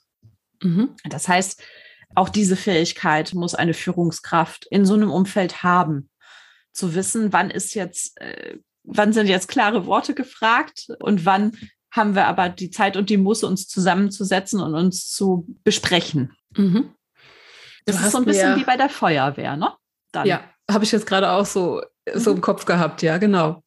[0.62, 0.90] Mhm.
[1.04, 1.60] Das heißt,
[2.14, 6.10] auch diese Fähigkeit muss eine Führungskraft in so einem Umfeld haben,
[6.72, 11.52] zu wissen, wann ist jetzt, äh, wann sind jetzt klare Worte gefragt und wann
[11.90, 16.34] haben wir aber die Zeit und die Muße, uns zusammenzusetzen und uns zu besprechen.
[16.56, 16.94] Mhm.
[17.84, 19.72] Das ist so ein bisschen wie bei der Feuerwehr, ne?
[20.12, 20.26] Dann.
[20.26, 21.82] Ja, habe ich jetzt gerade auch so,
[22.14, 22.36] so mhm.
[22.36, 23.62] im Kopf gehabt, ja, genau.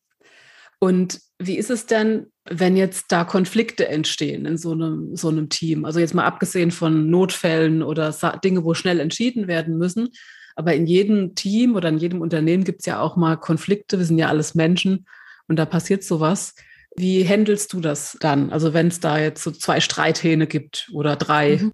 [0.79, 5.49] Und wie ist es denn, wenn jetzt da Konflikte entstehen in so einem, so einem
[5.49, 5.83] Team?
[5.85, 8.11] Also jetzt mal abgesehen von Notfällen oder
[8.43, 10.09] Dinge, wo schnell entschieden werden müssen.
[10.55, 13.97] Aber in jedem Team oder in jedem Unternehmen gibt es ja auch mal Konflikte.
[13.97, 15.05] Wir sind ja alles Menschen
[15.47, 16.55] und da passiert sowas.
[16.95, 18.51] Wie handelst du das dann?
[18.51, 21.57] Also wenn es da jetzt so zwei Streithähne gibt oder drei?
[21.57, 21.73] Mhm.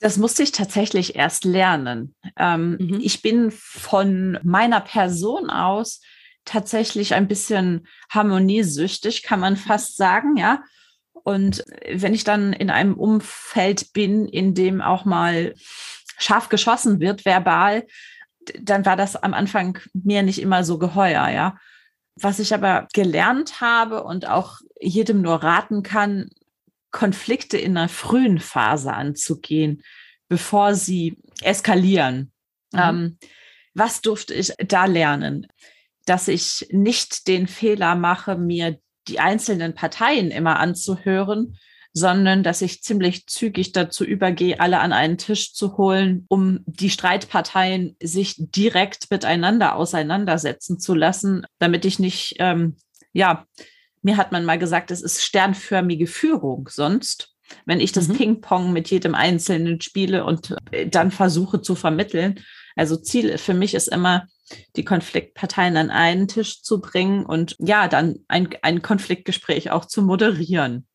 [0.00, 2.14] Das musste ich tatsächlich erst lernen.
[2.36, 3.00] Ähm, mhm.
[3.02, 6.00] Ich bin von meiner Person aus
[6.44, 10.62] tatsächlich ein bisschen harmoniesüchtig, kann man fast sagen, ja.
[11.24, 15.54] Und wenn ich dann in einem Umfeld bin, in dem auch mal
[16.18, 17.86] scharf geschossen wird, verbal,
[18.60, 21.58] dann war das am Anfang mir nicht immer so geheuer, ja.
[22.16, 26.28] Was ich aber gelernt habe und auch jedem nur raten kann,
[26.90, 29.82] Konflikte in einer frühen Phase anzugehen,
[30.28, 32.32] bevor sie eskalieren.
[32.72, 32.80] Mhm.
[32.80, 33.18] Ähm,
[33.74, 35.46] was durfte ich da lernen?
[36.06, 41.56] Dass ich nicht den Fehler mache, mir die einzelnen Parteien immer anzuhören,
[41.92, 46.90] sondern dass ich ziemlich zügig dazu übergehe, alle an einen Tisch zu holen, um die
[46.90, 52.76] Streitparteien sich direkt miteinander auseinandersetzen zu lassen, damit ich nicht, ähm,
[53.12, 53.46] ja,
[54.00, 57.34] mir hat man mal gesagt, es ist sternförmige Führung sonst.
[57.66, 58.16] Wenn ich das mhm.
[58.16, 62.40] Ping-Pong mit jedem Einzelnen spiele und äh, dann versuche zu vermitteln.
[62.74, 64.26] Also Ziel für mich ist immer,
[64.76, 70.02] die Konfliktparteien an einen Tisch zu bringen und ja, dann ein, ein Konfliktgespräch auch zu
[70.02, 70.86] moderieren.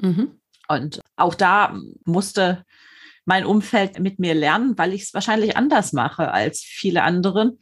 [0.00, 0.40] Mhm.
[0.68, 2.64] Und auch da musste
[3.24, 7.56] mein Umfeld mit mir lernen, weil ich es wahrscheinlich anders mache als viele andere.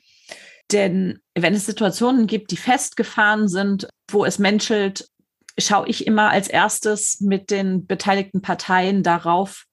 [0.72, 5.08] Denn wenn es Situationen gibt, die festgefahren sind, wo es menschelt,
[5.58, 9.66] schaue ich immer als erstes mit den beteiligten Parteien darauf,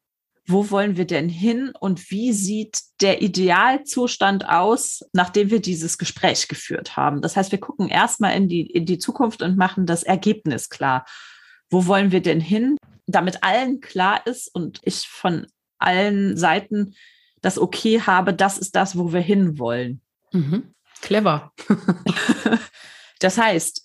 [0.52, 6.48] wo wollen wir denn hin und wie sieht der Idealzustand aus, nachdem wir dieses Gespräch
[6.48, 7.22] geführt haben.
[7.22, 11.06] Das heißt, wir gucken erstmal in die, in die Zukunft und machen das Ergebnis klar.
[11.70, 15.48] Wo wollen wir denn hin, damit allen klar ist und ich von
[15.80, 16.94] allen Seiten
[17.42, 20.02] das Okay habe, das ist das, wo wir hinwollen.
[20.32, 20.74] Mhm.
[21.02, 21.52] Clever.
[23.22, 23.81] Das heißt,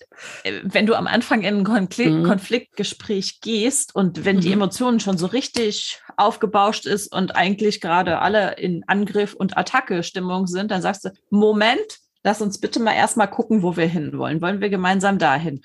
[0.63, 2.23] wenn du am Anfang in ein Konflikt, mhm.
[2.23, 4.41] Konfliktgespräch gehst und wenn mhm.
[4.41, 10.47] die Emotionen schon so richtig aufgebauscht ist und eigentlich gerade alle in Angriff und Attacke-Stimmung
[10.47, 14.41] sind, dann sagst du, Moment, lass uns bitte mal erstmal gucken, wo wir hinwollen.
[14.41, 15.61] Wollen wir gemeinsam dahin?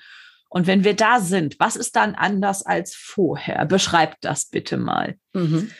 [0.49, 3.65] Und wenn wir da sind, was ist dann anders als vorher?
[3.65, 5.15] Beschreib das bitte mal.
[5.33, 5.71] Mhm.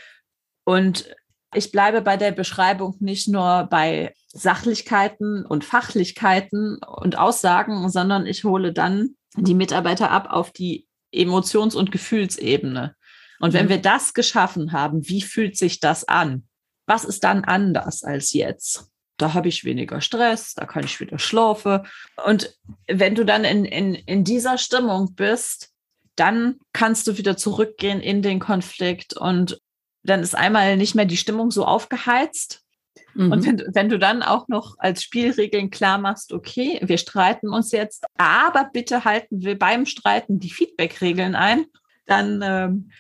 [0.64, 1.14] Und
[1.56, 8.44] ich bleibe bei der Beschreibung nicht nur bei Sachlichkeiten und Fachlichkeiten und Aussagen, sondern ich
[8.44, 12.96] hole dann die Mitarbeiter ab auf die Emotions- und Gefühlsebene.
[13.40, 13.70] Und wenn mhm.
[13.70, 16.48] wir das geschaffen haben, wie fühlt sich das an?
[16.86, 18.90] Was ist dann anders als jetzt?
[19.18, 21.86] Da habe ich weniger Stress, da kann ich wieder schlafen.
[22.26, 25.72] Und wenn du dann in, in, in dieser Stimmung bist,
[26.16, 29.60] dann kannst du wieder zurückgehen in den Konflikt und
[30.04, 32.62] dann ist einmal nicht mehr die Stimmung so aufgeheizt.
[33.16, 33.32] Mhm.
[33.32, 37.72] Und wenn, wenn, du dann auch noch als Spielregeln klar machst, okay, wir streiten uns
[37.72, 41.66] jetzt, aber bitte halten wir beim Streiten die Feedback-Regeln ein,
[42.06, 42.92] dann ähm,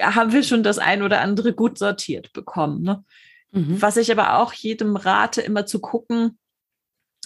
[0.00, 2.82] haben wir schon das ein oder andere gut sortiert bekommen.
[2.82, 3.04] Ne?
[3.50, 3.82] Mhm.
[3.82, 6.38] Was ich aber auch jedem rate, immer zu gucken,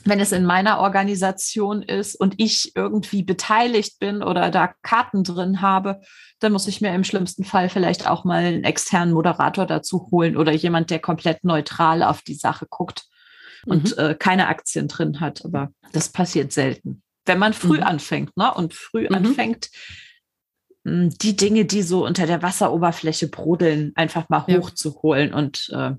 [0.05, 5.63] wenn es in meiner Organisation ist und ich irgendwie beteiligt bin oder da Karten drin
[5.63, 6.01] habe,
[6.39, 10.37] dann muss ich mir im schlimmsten Fall vielleicht auch mal einen externen Moderator dazu holen
[10.37, 13.07] oder jemand, der komplett neutral auf die Sache guckt
[13.65, 14.05] und mhm.
[14.05, 15.45] äh, keine Aktien drin hat.
[15.45, 17.03] Aber das passiert selten.
[17.25, 17.85] Wenn man früh mhm.
[17.85, 18.53] anfängt, ne?
[18.55, 19.15] Und früh mhm.
[19.15, 19.71] anfängt,
[20.87, 24.59] hm, die Dinge, die so unter der Wasseroberfläche brodeln, einfach mal ja.
[24.59, 25.93] hochzuholen und äh,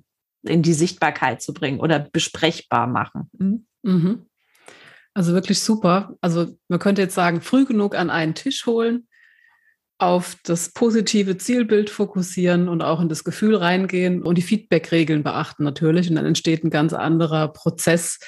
[0.44, 3.30] in die Sichtbarkeit zu bringen oder besprechbar machen.
[3.84, 4.26] Mhm.
[5.14, 6.16] Also wirklich super.
[6.22, 9.08] Also man könnte jetzt sagen, früh genug an einen Tisch holen,
[9.98, 15.64] auf das positive Zielbild fokussieren und auch in das Gefühl reingehen und die Feedback-Regeln beachten
[15.64, 16.10] natürlich.
[16.10, 18.20] Und dann entsteht ein ganz anderer Prozess,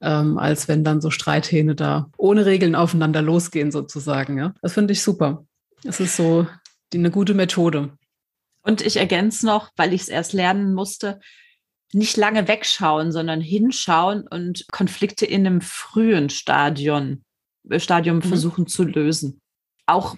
[0.00, 4.38] ähm, als wenn dann so Streithähne da ohne Regeln aufeinander losgehen sozusagen.
[4.38, 4.54] Ja?
[4.62, 5.44] Das finde ich super.
[5.82, 6.46] Das ist so
[6.92, 7.92] die, eine gute Methode.
[8.62, 11.20] Und ich ergänze noch, weil ich es erst lernen musste,
[11.92, 17.24] nicht lange wegschauen, sondern hinschauen und Konflikte in einem frühen Stadion,
[17.68, 18.22] äh, Stadium mhm.
[18.22, 19.40] versuchen zu lösen.
[19.86, 20.16] Auch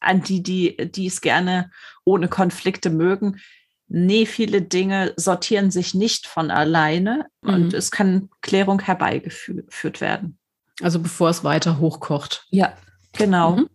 [0.00, 1.70] an die, die, die es gerne
[2.04, 3.40] ohne Konflikte mögen.
[3.88, 7.54] Nee, viele Dinge sortieren sich nicht von alleine mhm.
[7.54, 10.38] und es kann Klärung herbeigeführt werden.
[10.80, 12.46] Also bevor es weiter hochkocht.
[12.50, 12.76] Ja,
[13.12, 13.56] genau.
[13.56, 13.68] Mhm.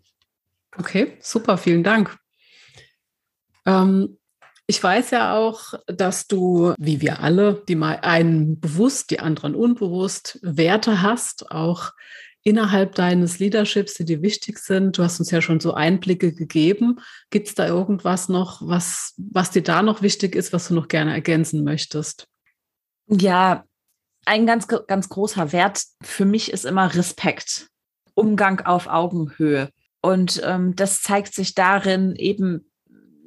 [0.78, 2.18] Okay, super, vielen Dank.
[3.66, 4.18] Ähm,
[4.68, 9.56] ich weiß ja auch, dass du, wie wir alle, die mal einen bewusst, die anderen
[9.56, 11.92] unbewusst, Werte hast, auch
[12.44, 14.98] innerhalb deines Leaderships, die dir wichtig sind.
[14.98, 17.00] Du hast uns ja schon so Einblicke gegeben.
[17.30, 20.88] Gibt es da irgendwas noch, was, was dir da noch wichtig ist, was du noch
[20.88, 22.28] gerne ergänzen möchtest?
[23.08, 23.64] Ja,
[24.26, 27.68] ein ganz, ganz großer Wert für mich ist immer Respekt,
[28.14, 29.70] Umgang auf Augenhöhe.
[30.02, 32.70] Und ähm, das zeigt sich darin eben,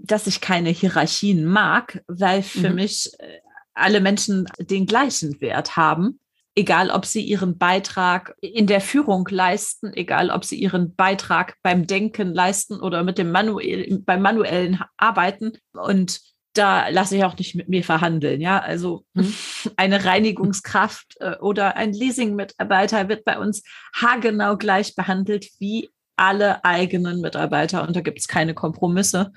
[0.03, 2.77] dass ich keine Hierarchien mag, weil für mhm.
[2.77, 3.41] mich äh,
[3.75, 6.21] alle Menschen den gleichen Wert haben,
[6.55, 11.87] egal ob sie ihren Beitrag in der Führung leisten, egal ob sie ihren Beitrag beim
[11.87, 15.53] Denken leisten oder mit dem manuell, beim manuellen Arbeiten.
[15.73, 16.21] Und
[16.55, 18.41] da lasse ich auch nicht mit mir verhandeln.
[18.41, 19.35] Ja, also mhm.
[19.77, 23.63] eine Reinigungskraft äh, oder ein Leasing-Mitarbeiter wird bei uns
[23.95, 29.33] haargenau gleich behandelt wie alle eigenen Mitarbeiter und da gibt es keine Kompromisse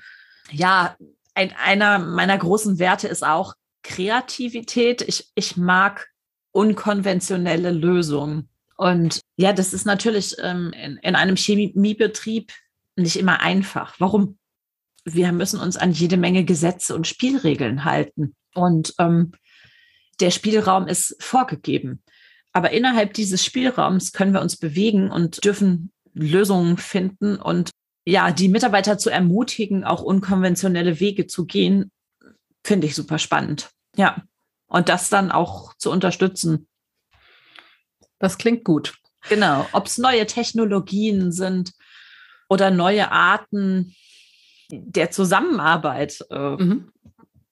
[0.50, 0.96] ja,
[1.34, 5.02] ein, einer meiner großen Werte ist auch Kreativität.
[5.02, 6.08] Ich, ich mag
[6.52, 8.48] unkonventionelle Lösungen.
[8.76, 12.52] Und ja, das ist natürlich ähm, in, in einem Chemiebetrieb
[12.96, 13.94] nicht immer einfach.
[13.98, 14.38] Warum?
[15.04, 18.34] Wir müssen uns an jede Menge Gesetze und Spielregeln halten.
[18.54, 19.32] Und ähm,
[20.20, 22.02] der Spielraum ist vorgegeben.
[22.52, 27.69] Aber innerhalb dieses Spielraums können wir uns bewegen und dürfen Lösungen finden und
[28.04, 31.90] ja, die Mitarbeiter zu ermutigen, auch unkonventionelle Wege zu gehen,
[32.64, 33.70] finde ich super spannend.
[33.96, 34.22] Ja.
[34.66, 36.68] Und das dann auch zu unterstützen.
[38.18, 38.94] Das klingt gut.
[39.28, 39.66] Genau.
[39.72, 41.72] Ob es neue Technologien sind
[42.48, 43.94] oder neue Arten
[44.70, 46.24] der Zusammenarbeit.
[46.30, 46.92] Äh, mhm.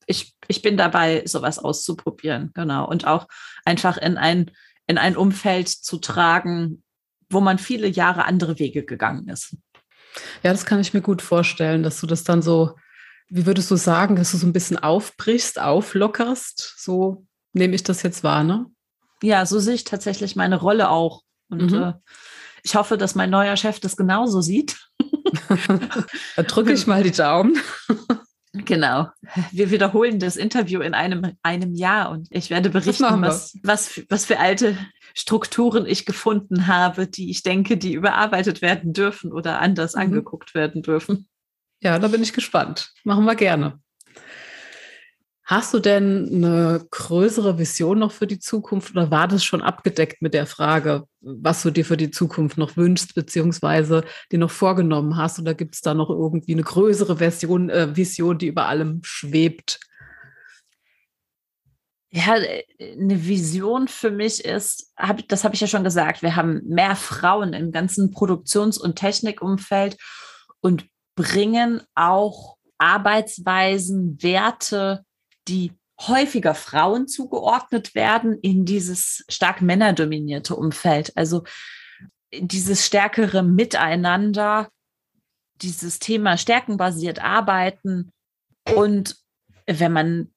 [0.06, 2.52] ich, ich bin dabei, sowas auszuprobieren.
[2.54, 2.88] Genau.
[2.88, 3.26] Und auch
[3.64, 4.50] einfach in ein,
[4.87, 6.82] in ein Umfeld zu tragen,
[7.28, 9.56] wo man viele Jahre andere Wege gegangen ist.
[10.42, 12.77] Ja, das kann ich mir gut vorstellen, dass du das dann so,
[13.29, 16.75] wie würdest du sagen, dass du so ein bisschen aufbrichst, auflockerst?
[16.79, 18.66] So nehme ich das jetzt wahr, ne?
[19.23, 21.23] Ja, so sehe ich tatsächlich meine Rolle auch.
[21.51, 21.83] Und mhm.
[21.83, 21.92] äh,
[22.62, 24.77] ich hoffe, dass mein neuer Chef das genauso sieht.
[26.37, 27.59] da drücke ich mal die Daumen.
[28.52, 29.08] Genau.
[29.52, 34.24] Wir wiederholen das Interview in einem, einem Jahr und ich werde berichten, was, was, was
[34.24, 34.76] für alte
[35.14, 40.02] Strukturen ich gefunden habe, die ich denke, die überarbeitet werden dürfen oder anders mhm.
[40.02, 41.28] angeguckt werden dürfen.
[41.80, 42.92] Ja, da bin ich gespannt.
[43.04, 43.80] Machen wir gerne.
[45.48, 50.20] Hast du denn eine größere Vision noch für die Zukunft oder war das schon abgedeckt
[50.20, 55.16] mit der Frage, was du dir für die Zukunft noch wünschst, beziehungsweise dir noch vorgenommen
[55.16, 55.38] hast?
[55.38, 59.81] Oder gibt es da noch irgendwie eine größere Version, äh, Vision, die über allem schwebt?
[62.10, 66.60] Ja, eine Vision für mich ist, hab, das habe ich ja schon gesagt, wir haben
[66.66, 69.96] mehr Frauen im ganzen Produktions- und Technikumfeld
[70.60, 75.06] und bringen auch Arbeitsweisen, Werte,
[75.49, 81.17] die häufiger Frauen zugeordnet werden in dieses stark männerdominierte Umfeld.
[81.17, 81.44] Also
[82.33, 84.69] dieses stärkere Miteinander,
[85.57, 88.13] dieses Thema stärkenbasiert arbeiten
[88.75, 89.17] und
[89.67, 90.33] wenn man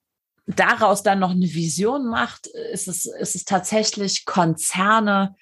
[0.46, 5.36] daraus dann noch eine Vision macht, ist es, ist es tatsächlich Konzerne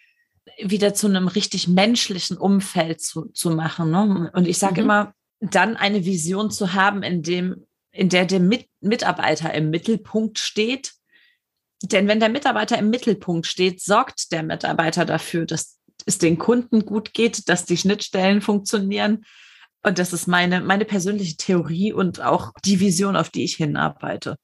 [0.62, 3.90] wieder zu einem richtig menschlichen Umfeld zu, zu machen.
[3.90, 4.30] Ne?
[4.34, 4.84] Und ich sage mhm.
[4.84, 10.38] immer, dann eine Vision zu haben, in dem, in der der Mit Mitarbeiter im Mittelpunkt
[10.38, 10.92] steht.
[11.82, 16.84] Denn wenn der Mitarbeiter im Mittelpunkt steht, sorgt der Mitarbeiter dafür, dass es den Kunden
[16.84, 19.24] gut geht, dass die Schnittstellen funktionieren.
[19.82, 24.36] Und das ist meine, meine persönliche Theorie und auch die Vision, auf die ich hinarbeite.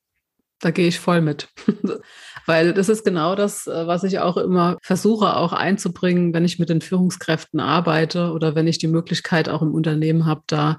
[0.60, 1.48] Da gehe ich voll mit.
[2.46, 6.58] Weil das ist genau das, äh, was ich auch immer versuche auch einzubringen, wenn ich
[6.58, 10.78] mit den Führungskräften arbeite oder wenn ich die Möglichkeit auch im Unternehmen habe, da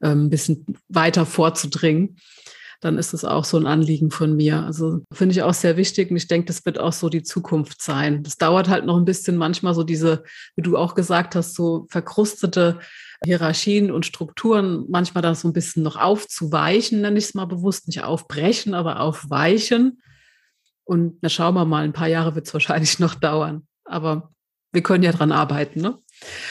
[0.00, 2.16] ein bisschen weiter vorzudringen
[2.80, 4.62] dann ist es auch so ein Anliegen von mir.
[4.62, 7.82] Also finde ich auch sehr wichtig und ich denke, das wird auch so die Zukunft
[7.82, 8.22] sein.
[8.22, 10.22] Das dauert halt noch ein bisschen manchmal so diese,
[10.54, 12.78] wie du auch gesagt hast, so verkrustete
[13.24, 17.88] Hierarchien und Strukturen manchmal da so ein bisschen noch aufzuweichen, nenne ich es mal bewusst,
[17.88, 20.00] nicht aufbrechen, aber aufweichen.
[20.84, 23.66] Und na schauen wir mal, ein paar Jahre wird es wahrscheinlich noch dauern.
[23.84, 24.30] Aber
[24.70, 25.98] wir können ja dran arbeiten, ne?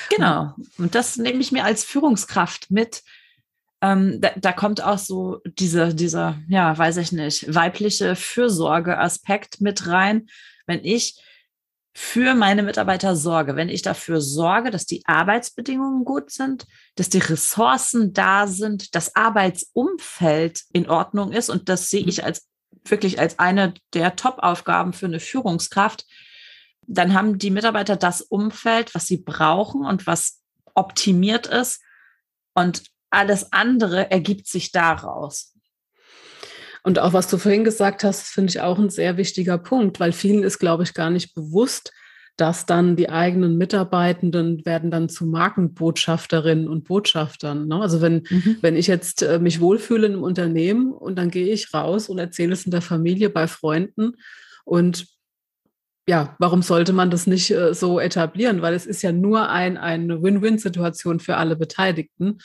[0.10, 0.56] Genau.
[0.78, 3.04] Und das nehme ich mir als Führungskraft mit.
[3.82, 9.88] Ähm, da, da, kommt auch so diese, dieser, ja, weiß ich nicht, weibliche Fürsorgeaspekt mit
[9.88, 10.28] rein.
[10.66, 11.22] Wenn ich
[12.00, 17.18] für meine Mitarbeiter sorge, wenn ich dafür sorge, dass die Arbeitsbedingungen gut sind, dass die
[17.18, 22.10] Ressourcen da sind, das Arbeitsumfeld in Ordnung ist und das sehe mhm.
[22.10, 22.48] ich als
[22.86, 26.06] wirklich als eine der Top-Aufgaben für eine Führungskraft,
[26.82, 30.42] dann haben die Mitarbeiter das Umfeld, was sie brauchen und was
[30.76, 31.82] optimiert ist
[32.54, 35.54] und alles andere ergibt sich daraus.
[36.84, 40.14] Und auch was du vorhin gesagt hast, finde ich auch ein sehr wichtiger Punkt, weil
[40.14, 41.92] vielen ist, glaube ich, gar nicht bewusst,
[42.38, 47.68] dass dann die eigenen Mitarbeitenden werden dann zu Markenbotschafterinnen und Botschaftern.
[47.68, 47.82] Ne?
[47.82, 48.58] Also wenn, mhm.
[48.62, 52.54] wenn ich jetzt äh, mich wohlfühle im Unternehmen und dann gehe ich raus und erzähle
[52.54, 54.14] es in der Familie, bei Freunden
[54.66, 55.08] und
[56.08, 58.62] ja, warum sollte man das nicht äh, so etablieren?
[58.62, 62.38] Weil es ist ja nur ein, eine Win-Win-Situation für alle Beteiligten.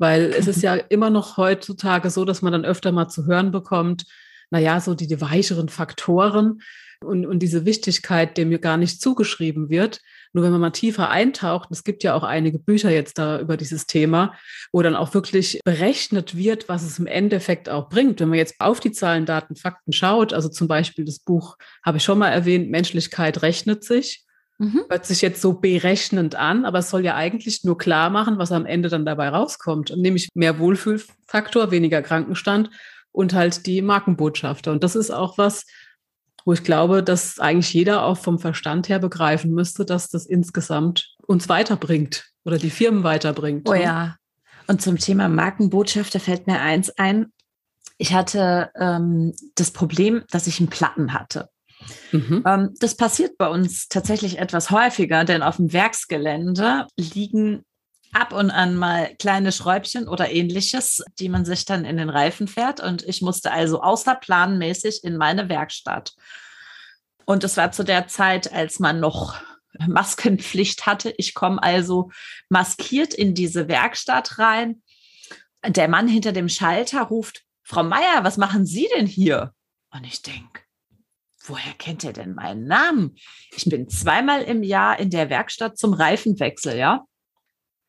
[0.00, 3.52] Weil es ist ja immer noch heutzutage so, dass man dann öfter mal zu hören
[3.52, 4.06] bekommt,
[4.50, 6.60] naja, so die, die weicheren Faktoren
[7.04, 10.00] und, und diese Wichtigkeit, dem mir gar nicht zugeschrieben wird.
[10.32, 13.56] Nur wenn man mal tiefer eintaucht, es gibt ja auch einige Bücher jetzt da über
[13.56, 14.34] dieses Thema,
[14.72, 18.20] wo dann auch wirklich berechnet wird, was es im Endeffekt auch bringt.
[18.20, 21.98] Wenn man jetzt auf die Zahlen, Daten, Fakten schaut, also zum Beispiel das Buch habe
[21.98, 24.24] ich schon mal erwähnt, Menschlichkeit rechnet sich.
[24.60, 24.82] Mhm.
[24.90, 28.52] Hört sich jetzt so berechnend an, aber es soll ja eigentlich nur klar machen, was
[28.52, 29.94] am Ende dann dabei rauskommt.
[29.96, 32.68] Nämlich mehr Wohlfühlfaktor, weniger Krankenstand
[33.10, 34.70] und halt die Markenbotschafter.
[34.70, 35.64] Und das ist auch was,
[36.44, 41.16] wo ich glaube, dass eigentlich jeder auch vom Verstand her begreifen müsste, dass das insgesamt
[41.26, 43.66] uns weiterbringt oder die Firmen weiterbringt.
[43.66, 43.82] Oh ne?
[43.82, 44.16] ja.
[44.66, 47.32] Und zum Thema Markenbotschafter fällt mir eins ein.
[47.96, 51.48] Ich hatte ähm, das Problem, dass ich einen Platten hatte.
[52.12, 52.42] Mhm.
[52.46, 57.64] Ähm, das passiert bei uns tatsächlich etwas häufiger, denn auf dem Werksgelände liegen
[58.12, 62.48] ab und an mal kleine Schräubchen oder ähnliches, die man sich dann in den Reifen
[62.48, 62.80] fährt.
[62.80, 66.12] Und ich musste also außerplanmäßig in meine Werkstatt.
[67.24, 69.40] Und es war zu der Zeit, als man noch
[69.78, 71.14] Maskenpflicht hatte.
[71.16, 72.10] Ich komme also
[72.48, 74.82] maskiert in diese Werkstatt rein.
[75.64, 79.54] Der Mann hinter dem Schalter ruft, Frau Meier, was machen Sie denn hier?
[79.92, 80.62] Und ich denke,
[81.50, 83.16] woher kennt er denn meinen Namen?
[83.54, 87.04] Ich bin zweimal im Jahr in der Werkstatt zum Reifenwechsel, ja.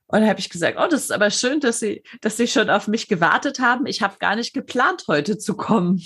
[0.07, 2.89] Und habe ich gesagt, oh, das ist aber schön, dass Sie, dass Sie schon auf
[2.89, 3.86] mich gewartet haben.
[3.86, 6.03] Ich habe gar nicht geplant, heute zu kommen.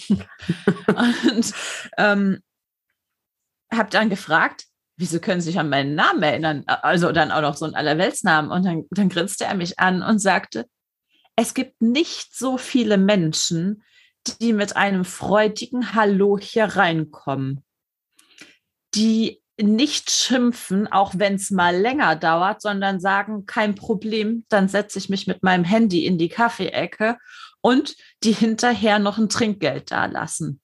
[0.88, 1.54] und
[1.98, 2.40] ähm,
[3.74, 4.66] habe dann gefragt,
[4.98, 6.64] wieso können Sie sich an meinen Namen erinnern?
[6.68, 8.52] Also dann auch noch so einen Allerweltsnamen.
[8.52, 10.68] Und dann, dann grinste er mich an und sagte,
[11.36, 13.84] es gibt nicht so viele Menschen,
[14.42, 17.64] die mit einem freudigen Hallo hier reinkommen,
[18.94, 25.00] die nicht schimpfen, auch wenn es mal länger dauert, sondern sagen, kein Problem, dann setze
[25.00, 27.18] ich mich mit meinem Handy in die Kaffeeecke
[27.62, 30.60] und die hinterher noch ein Trinkgeld dalassen.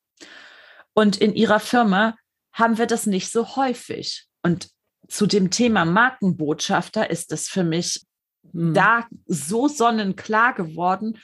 [0.94, 2.16] Und in ihrer Firma
[2.54, 4.26] haben wir das nicht so häufig.
[4.44, 4.70] Und
[5.08, 8.06] zu dem Thema Markenbotschafter ist es für mich
[8.52, 8.74] hm.
[8.74, 11.18] da so sonnenklar geworden,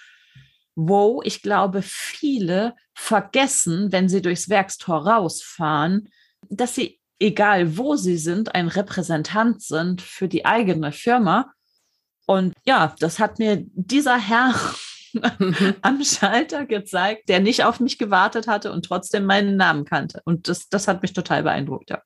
[0.78, 6.10] wo ich glaube, viele vergessen, wenn sie durchs Werkstor rausfahren,
[6.50, 11.52] dass sie, egal wo sie sind, ein Repräsentant sind für die eigene Firma.
[12.28, 14.54] Und ja, das hat mir dieser Herr
[15.82, 20.22] am Schalter gezeigt, der nicht auf mich gewartet hatte und trotzdem meinen Namen kannte.
[20.26, 22.04] Und das, das hat mich total beeindruckt, ja.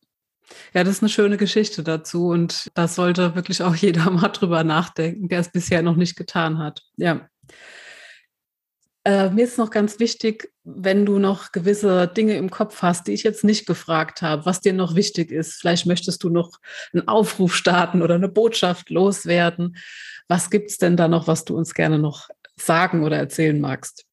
[0.74, 4.63] Ja, das ist eine schöne Geschichte dazu und da sollte wirklich auch jeder mal drüber
[4.63, 6.84] nachdenken, der es bisher noch nicht getan hat.
[6.95, 7.28] Ja.
[9.03, 13.13] Äh, mir ist noch ganz wichtig, wenn du noch gewisse Dinge im Kopf hast, die
[13.13, 15.55] ich jetzt nicht gefragt habe, was dir noch wichtig ist.
[15.55, 16.59] Vielleicht möchtest du noch
[16.93, 19.75] einen Aufruf starten oder eine Botschaft loswerden.
[20.27, 24.05] Was gibt es denn da noch, was du uns gerne noch sagen oder erzählen magst?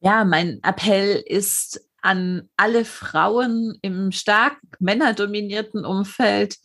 [0.00, 6.56] Ja, mein Appell ist an alle Frauen im stark männerdominierten Umfeld.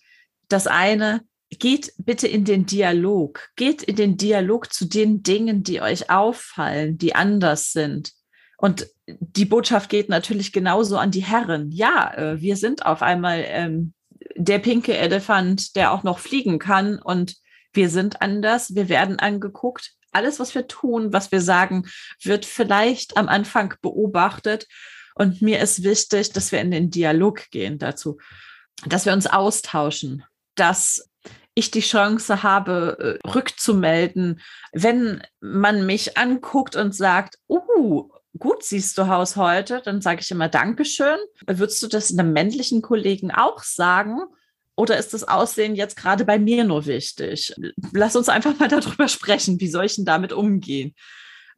[0.50, 1.22] Das eine,
[1.58, 3.50] geht bitte in den Dialog.
[3.56, 8.12] Geht in den Dialog zu den Dingen, die euch auffallen, die anders sind.
[8.58, 11.72] Und die Botschaft geht natürlich genauso an die Herren.
[11.72, 13.94] Ja, äh, wir sind auf einmal ähm,
[14.36, 17.00] der pinke Elefant, der auch noch fliegen kann.
[17.00, 17.38] Und
[17.74, 18.76] wir sind anders.
[18.76, 19.94] Wir werden angeguckt.
[20.12, 21.88] Alles, was wir tun, was wir sagen,
[22.22, 24.68] wird vielleicht am Anfang beobachtet.
[25.16, 28.18] Und mir ist wichtig, dass wir in den Dialog gehen dazu,
[28.86, 30.24] dass wir uns austauschen,
[30.56, 31.09] dass
[31.60, 34.42] ich die Chance habe, äh, rückzumelden,
[34.72, 40.32] wenn man mich anguckt und sagt, uh, gut siehst du Haus heute, dann sage ich
[40.32, 41.18] immer Dankeschön.
[41.46, 44.20] Würdest du das einem männlichen Kollegen auch sagen?
[44.76, 47.54] Oder ist das Aussehen jetzt gerade bei mir nur wichtig?
[47.92, 49.60] Lass uns einfach mal darüber sprechen.
[49.60, 50.96] Wie soll ich denn damit umgehen?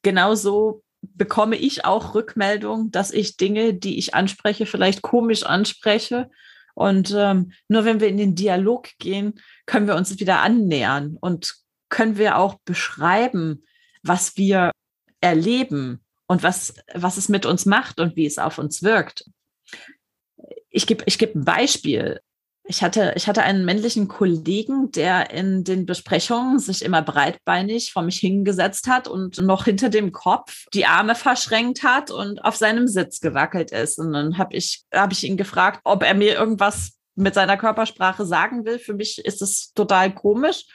[0.02, 6.30] Genauso bekomme ich auch Rückmeldung, dass ich Dinge, die ich anspreche, vielleicht komisch anspreche
[6.76, 11.56] und ähm, nur wenn wir in den Dialog gehen, können wir uns wieder annähern und
[11.90, 13.64] können wir auch beschreiben,
[14.04, 14.72] was wir
[15.20, 19.26] erleben und was, was es mit uns macht und wie es auf uns wirkt.
[20.70, 22.22] Ich gebe ich geb ein Beispiel.
[22.66, 28.04] Ich hatte, ich hatte einen männlichen Kollegen, der in den Besprechungen sich immer breitbeinig vor
[28.04, 32.88] mich hingesetzt hat und noch hinter dem Kopf die Arme verschränkt hat und auf seinem
[32.88, 33.98] Sitz gewackelt ist.
[33.98, 38.26] Und dann habe ich, hab ich ihn gefragt, ob er mir irgendwas mit seiner Körpersprache
[38.26, 38.78] sagen will.
[38.78, 40.66] Für mich ist es total komisch.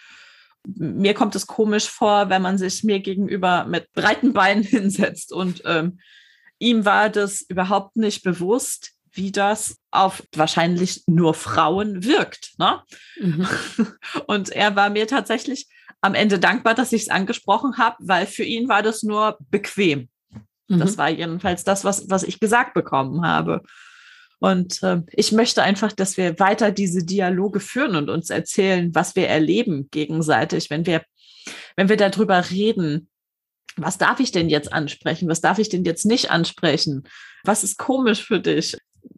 [0.66, 5.32] Mir kommt es komisch vor, wenn man sich mir gegenüber mit breiten Beinen hinsetzt.
[5.32, 6.00] Und ähm,
[6.58, 12.52] ihm war das überhaupt nicht bewusst, wie das auf wahrscheinlich nur Frauen wirkt.
[12.58, 12.82] Ne?
[13.18, 13.48] Mhm.
[14.26, 15.66] Und er war mir tatsächlich
[16.00, 20.08] am Ende dankbar, dass ich es angesprochen habe, weil für ihn war das nur bequem.
[20.68, 20.78] Mhm.
[20.78, 23.62] Das war jedenfalls das, was, was ich gesagt bekommen habe.
[24.38, 29.16] Und äh, ich möchte einfach, dass wir weiter diese Dialoge führen und uns erzählen, was
[29.16, 31.02] wir erleben gegenseitig, wenn wir,
[31.74, 33.08] wenn wir darüber reden,
[33.76, 35.28] was darf ich denn jetzt ansprechen?
[35.28, 37.04] Was darf ich denn jetzt nicht ansprechen?
[37.44, 38.76] Was ist komisch für dich?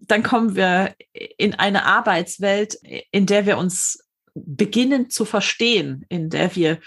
[0.09, 2.77] Dann kommen wir in eine Arbeitswelt,
[3.13, 4.05] in der wir uns
[4.35, 6.79] beginnen zu verstehen, in der wir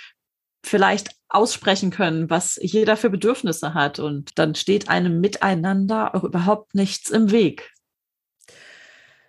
[0.63, 3.99] vielleicht aussprechen können, was jeder für Bedürfnisse hat.
[3.99, 7.71] Und dann steht einem Miteinander auch überhaupt nichts im Weg.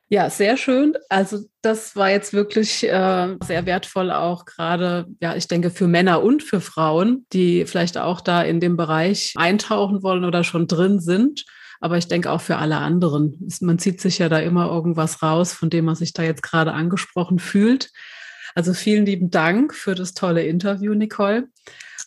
[0.09, 0.95] Ja, sehr schön.
[1.09, 6.23] Also das war jetzt wirklich äh, sehr wertvoll, auch gerade, ja, ich denke, für Männer
[6.23, 11.01] und für Frauen, die vielleicht auch da in dem Bereich eintauchen wollen oder schon drin
[11.01, 11.47] sind
[11.83, 13.45] aber ich denke auch für alle anderen.
[13.61, 16.73] Man zieht sich ja da immer irgendwas raus, von dem man sich da jetzt gerade
[16.73, 17.91] angesprochen fühlt.
[18.55, 21.49] Also vielen lieben Dank für das tolle Interview, Nicole.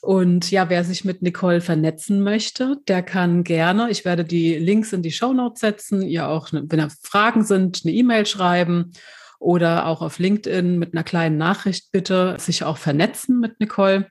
[0.01, 4.93] Und ja, wer sich mit Nicole vernetzen möchte, der kann gerne, ich werde die Links
[4.93, 8.93] in die Show Notes setzen, ihr auch, wenn da Fragen sind, eine E-Mail schreiben
[9.39, 14.09] oder auch auf LinkedIn mit einer kleinen Nachricht bitte sich auch vernetzen mit Nicole.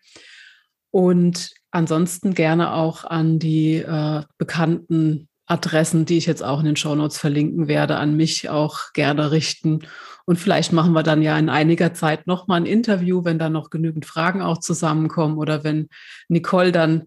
[0.91, 6.77] Und ansonsten gerne auch an die äh, bekannten Adressen, die ich jetzt auch in den
[6.77, 9.81] Shownotes verlinken werde, an mich auch gerne richten.
[10.27, 13.71] Und vielleicht machen wir dann ja in einiger Zeit nochmal ein Interview, wenn da noch
[13.71, 15.89] genügend Fragen auch zusammenkommen oder wenn
[16.29, 17.05] Nicole dann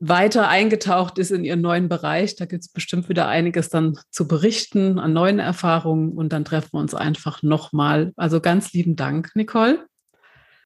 [0.00, 2.34] weiter eingetaucht ist in ihren neuen Bereich.
[2.34, 6.70] Da gibt es bestimmt wieder einiges dann zu berichten an neuen Erfahrungen und dann treffen
[6.72, 8.12] wir uns einfach nochmal.
[8.16, 9.86] Also ganz lieben Dank, Nicole.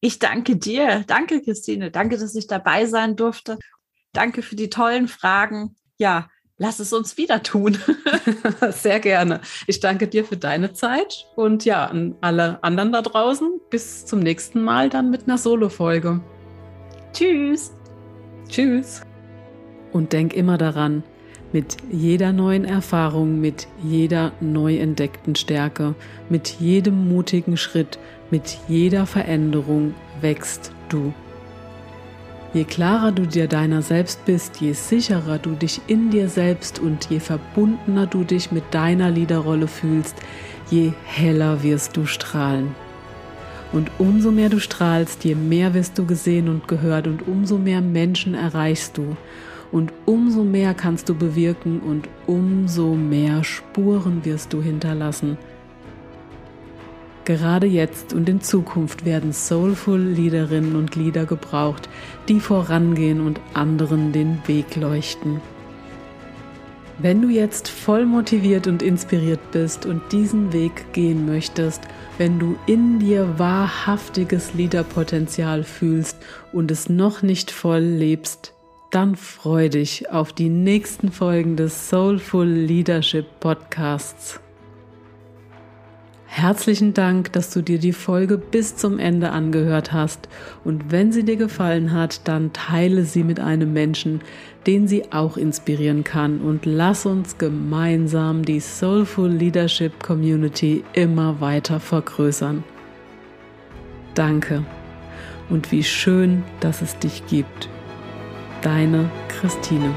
[0.01, 1.05] Ich danke dir.
[1.07, 1.91] Danke, Christine.
[1.91, 3.59] Danke, dass ich dabei sein durfte.
[4.13, 5.77] Danke für die tollen Fragen.
[5.99, 6.29] Ja,
[6.59, 7.79] lass es uns wieder tun.
[8.71, 9.41] Sehr gerne.
[9.67, 13.61] Ich danke dir für deine Zeit und ja, an alle anderen da draußen.
[13.71, 16.21] Bis zum nächsten Mal dann mit einer Solo-Folge.
[17.13, 17.73] Tschüss.
[18.49, 19.03] Tschüss.
[19.93, 21.05] Und denk immer daran,
[21.53, 25.95] mit jeder neuen Erfahrung, mit jeder neu entdeckten Stärke,
[26.29, 27.99] mit jedem mutigen Schritt,
[28.31, 31.15] mit jeder Veränderung wächst du.
[32.55, 37.11] Je klarer du dir deiner selbst bist, je sicherer du dich in dir selbst und
[37.11, 40.15] je verbundener du dich mit deiner Liederrolle fühlst,
[40.71, 42.77] je heller wirst du strahlen.
[43.73, 47.81] Und umso mehr du strahlst, je mehr wirst du gesehen und gehört und umso mehr
[47.81, 49.17] Menschen erreichst du.
[49.73, 55.37] Und umso mehr kannst du bewirken und umso mehr Spuren wirst du hinterlassen.
[57.25, 61.89] Gerade jetzt und in Zukunft werden soulful Leaderinnen und Leader gebraucht,
[62.29, 65.41] die vorangehen und anderen den Weg leuchten.
[66.99, 71.83] Wenn du jetzt voll motiviert und inspiriert bist und diesen Weg gehen möchtest,
[72.19, 76.19] wenn du in dir wahrhaftiges Leaderpotenzial fühlst
[76.53, 78.55] und es noch nicht voll lebst,
[78.91, 84.39] dann freu dich auf die nächsten Folgen des Soulful Leadership Podcasts.
[86.37, 90.29] Herzlichen Dank, dass du dir die Folge bis zum Ende angehört hast
[90.65, 94.21] und wenn sie dir gefallen hat, dann teile sie mit einem Menschen,
[94.67, 101.79] den sie auch inspirieren kann und lass uns gemeinsam die Soulful Leadership Community immer weiter
[101.79, 102.65] vergrößern.
[104.17, 104.65] Danke
[105.51, 107.69] und wie schön, dass es dich gibt.
[108.61, 109.95] Deine Christine.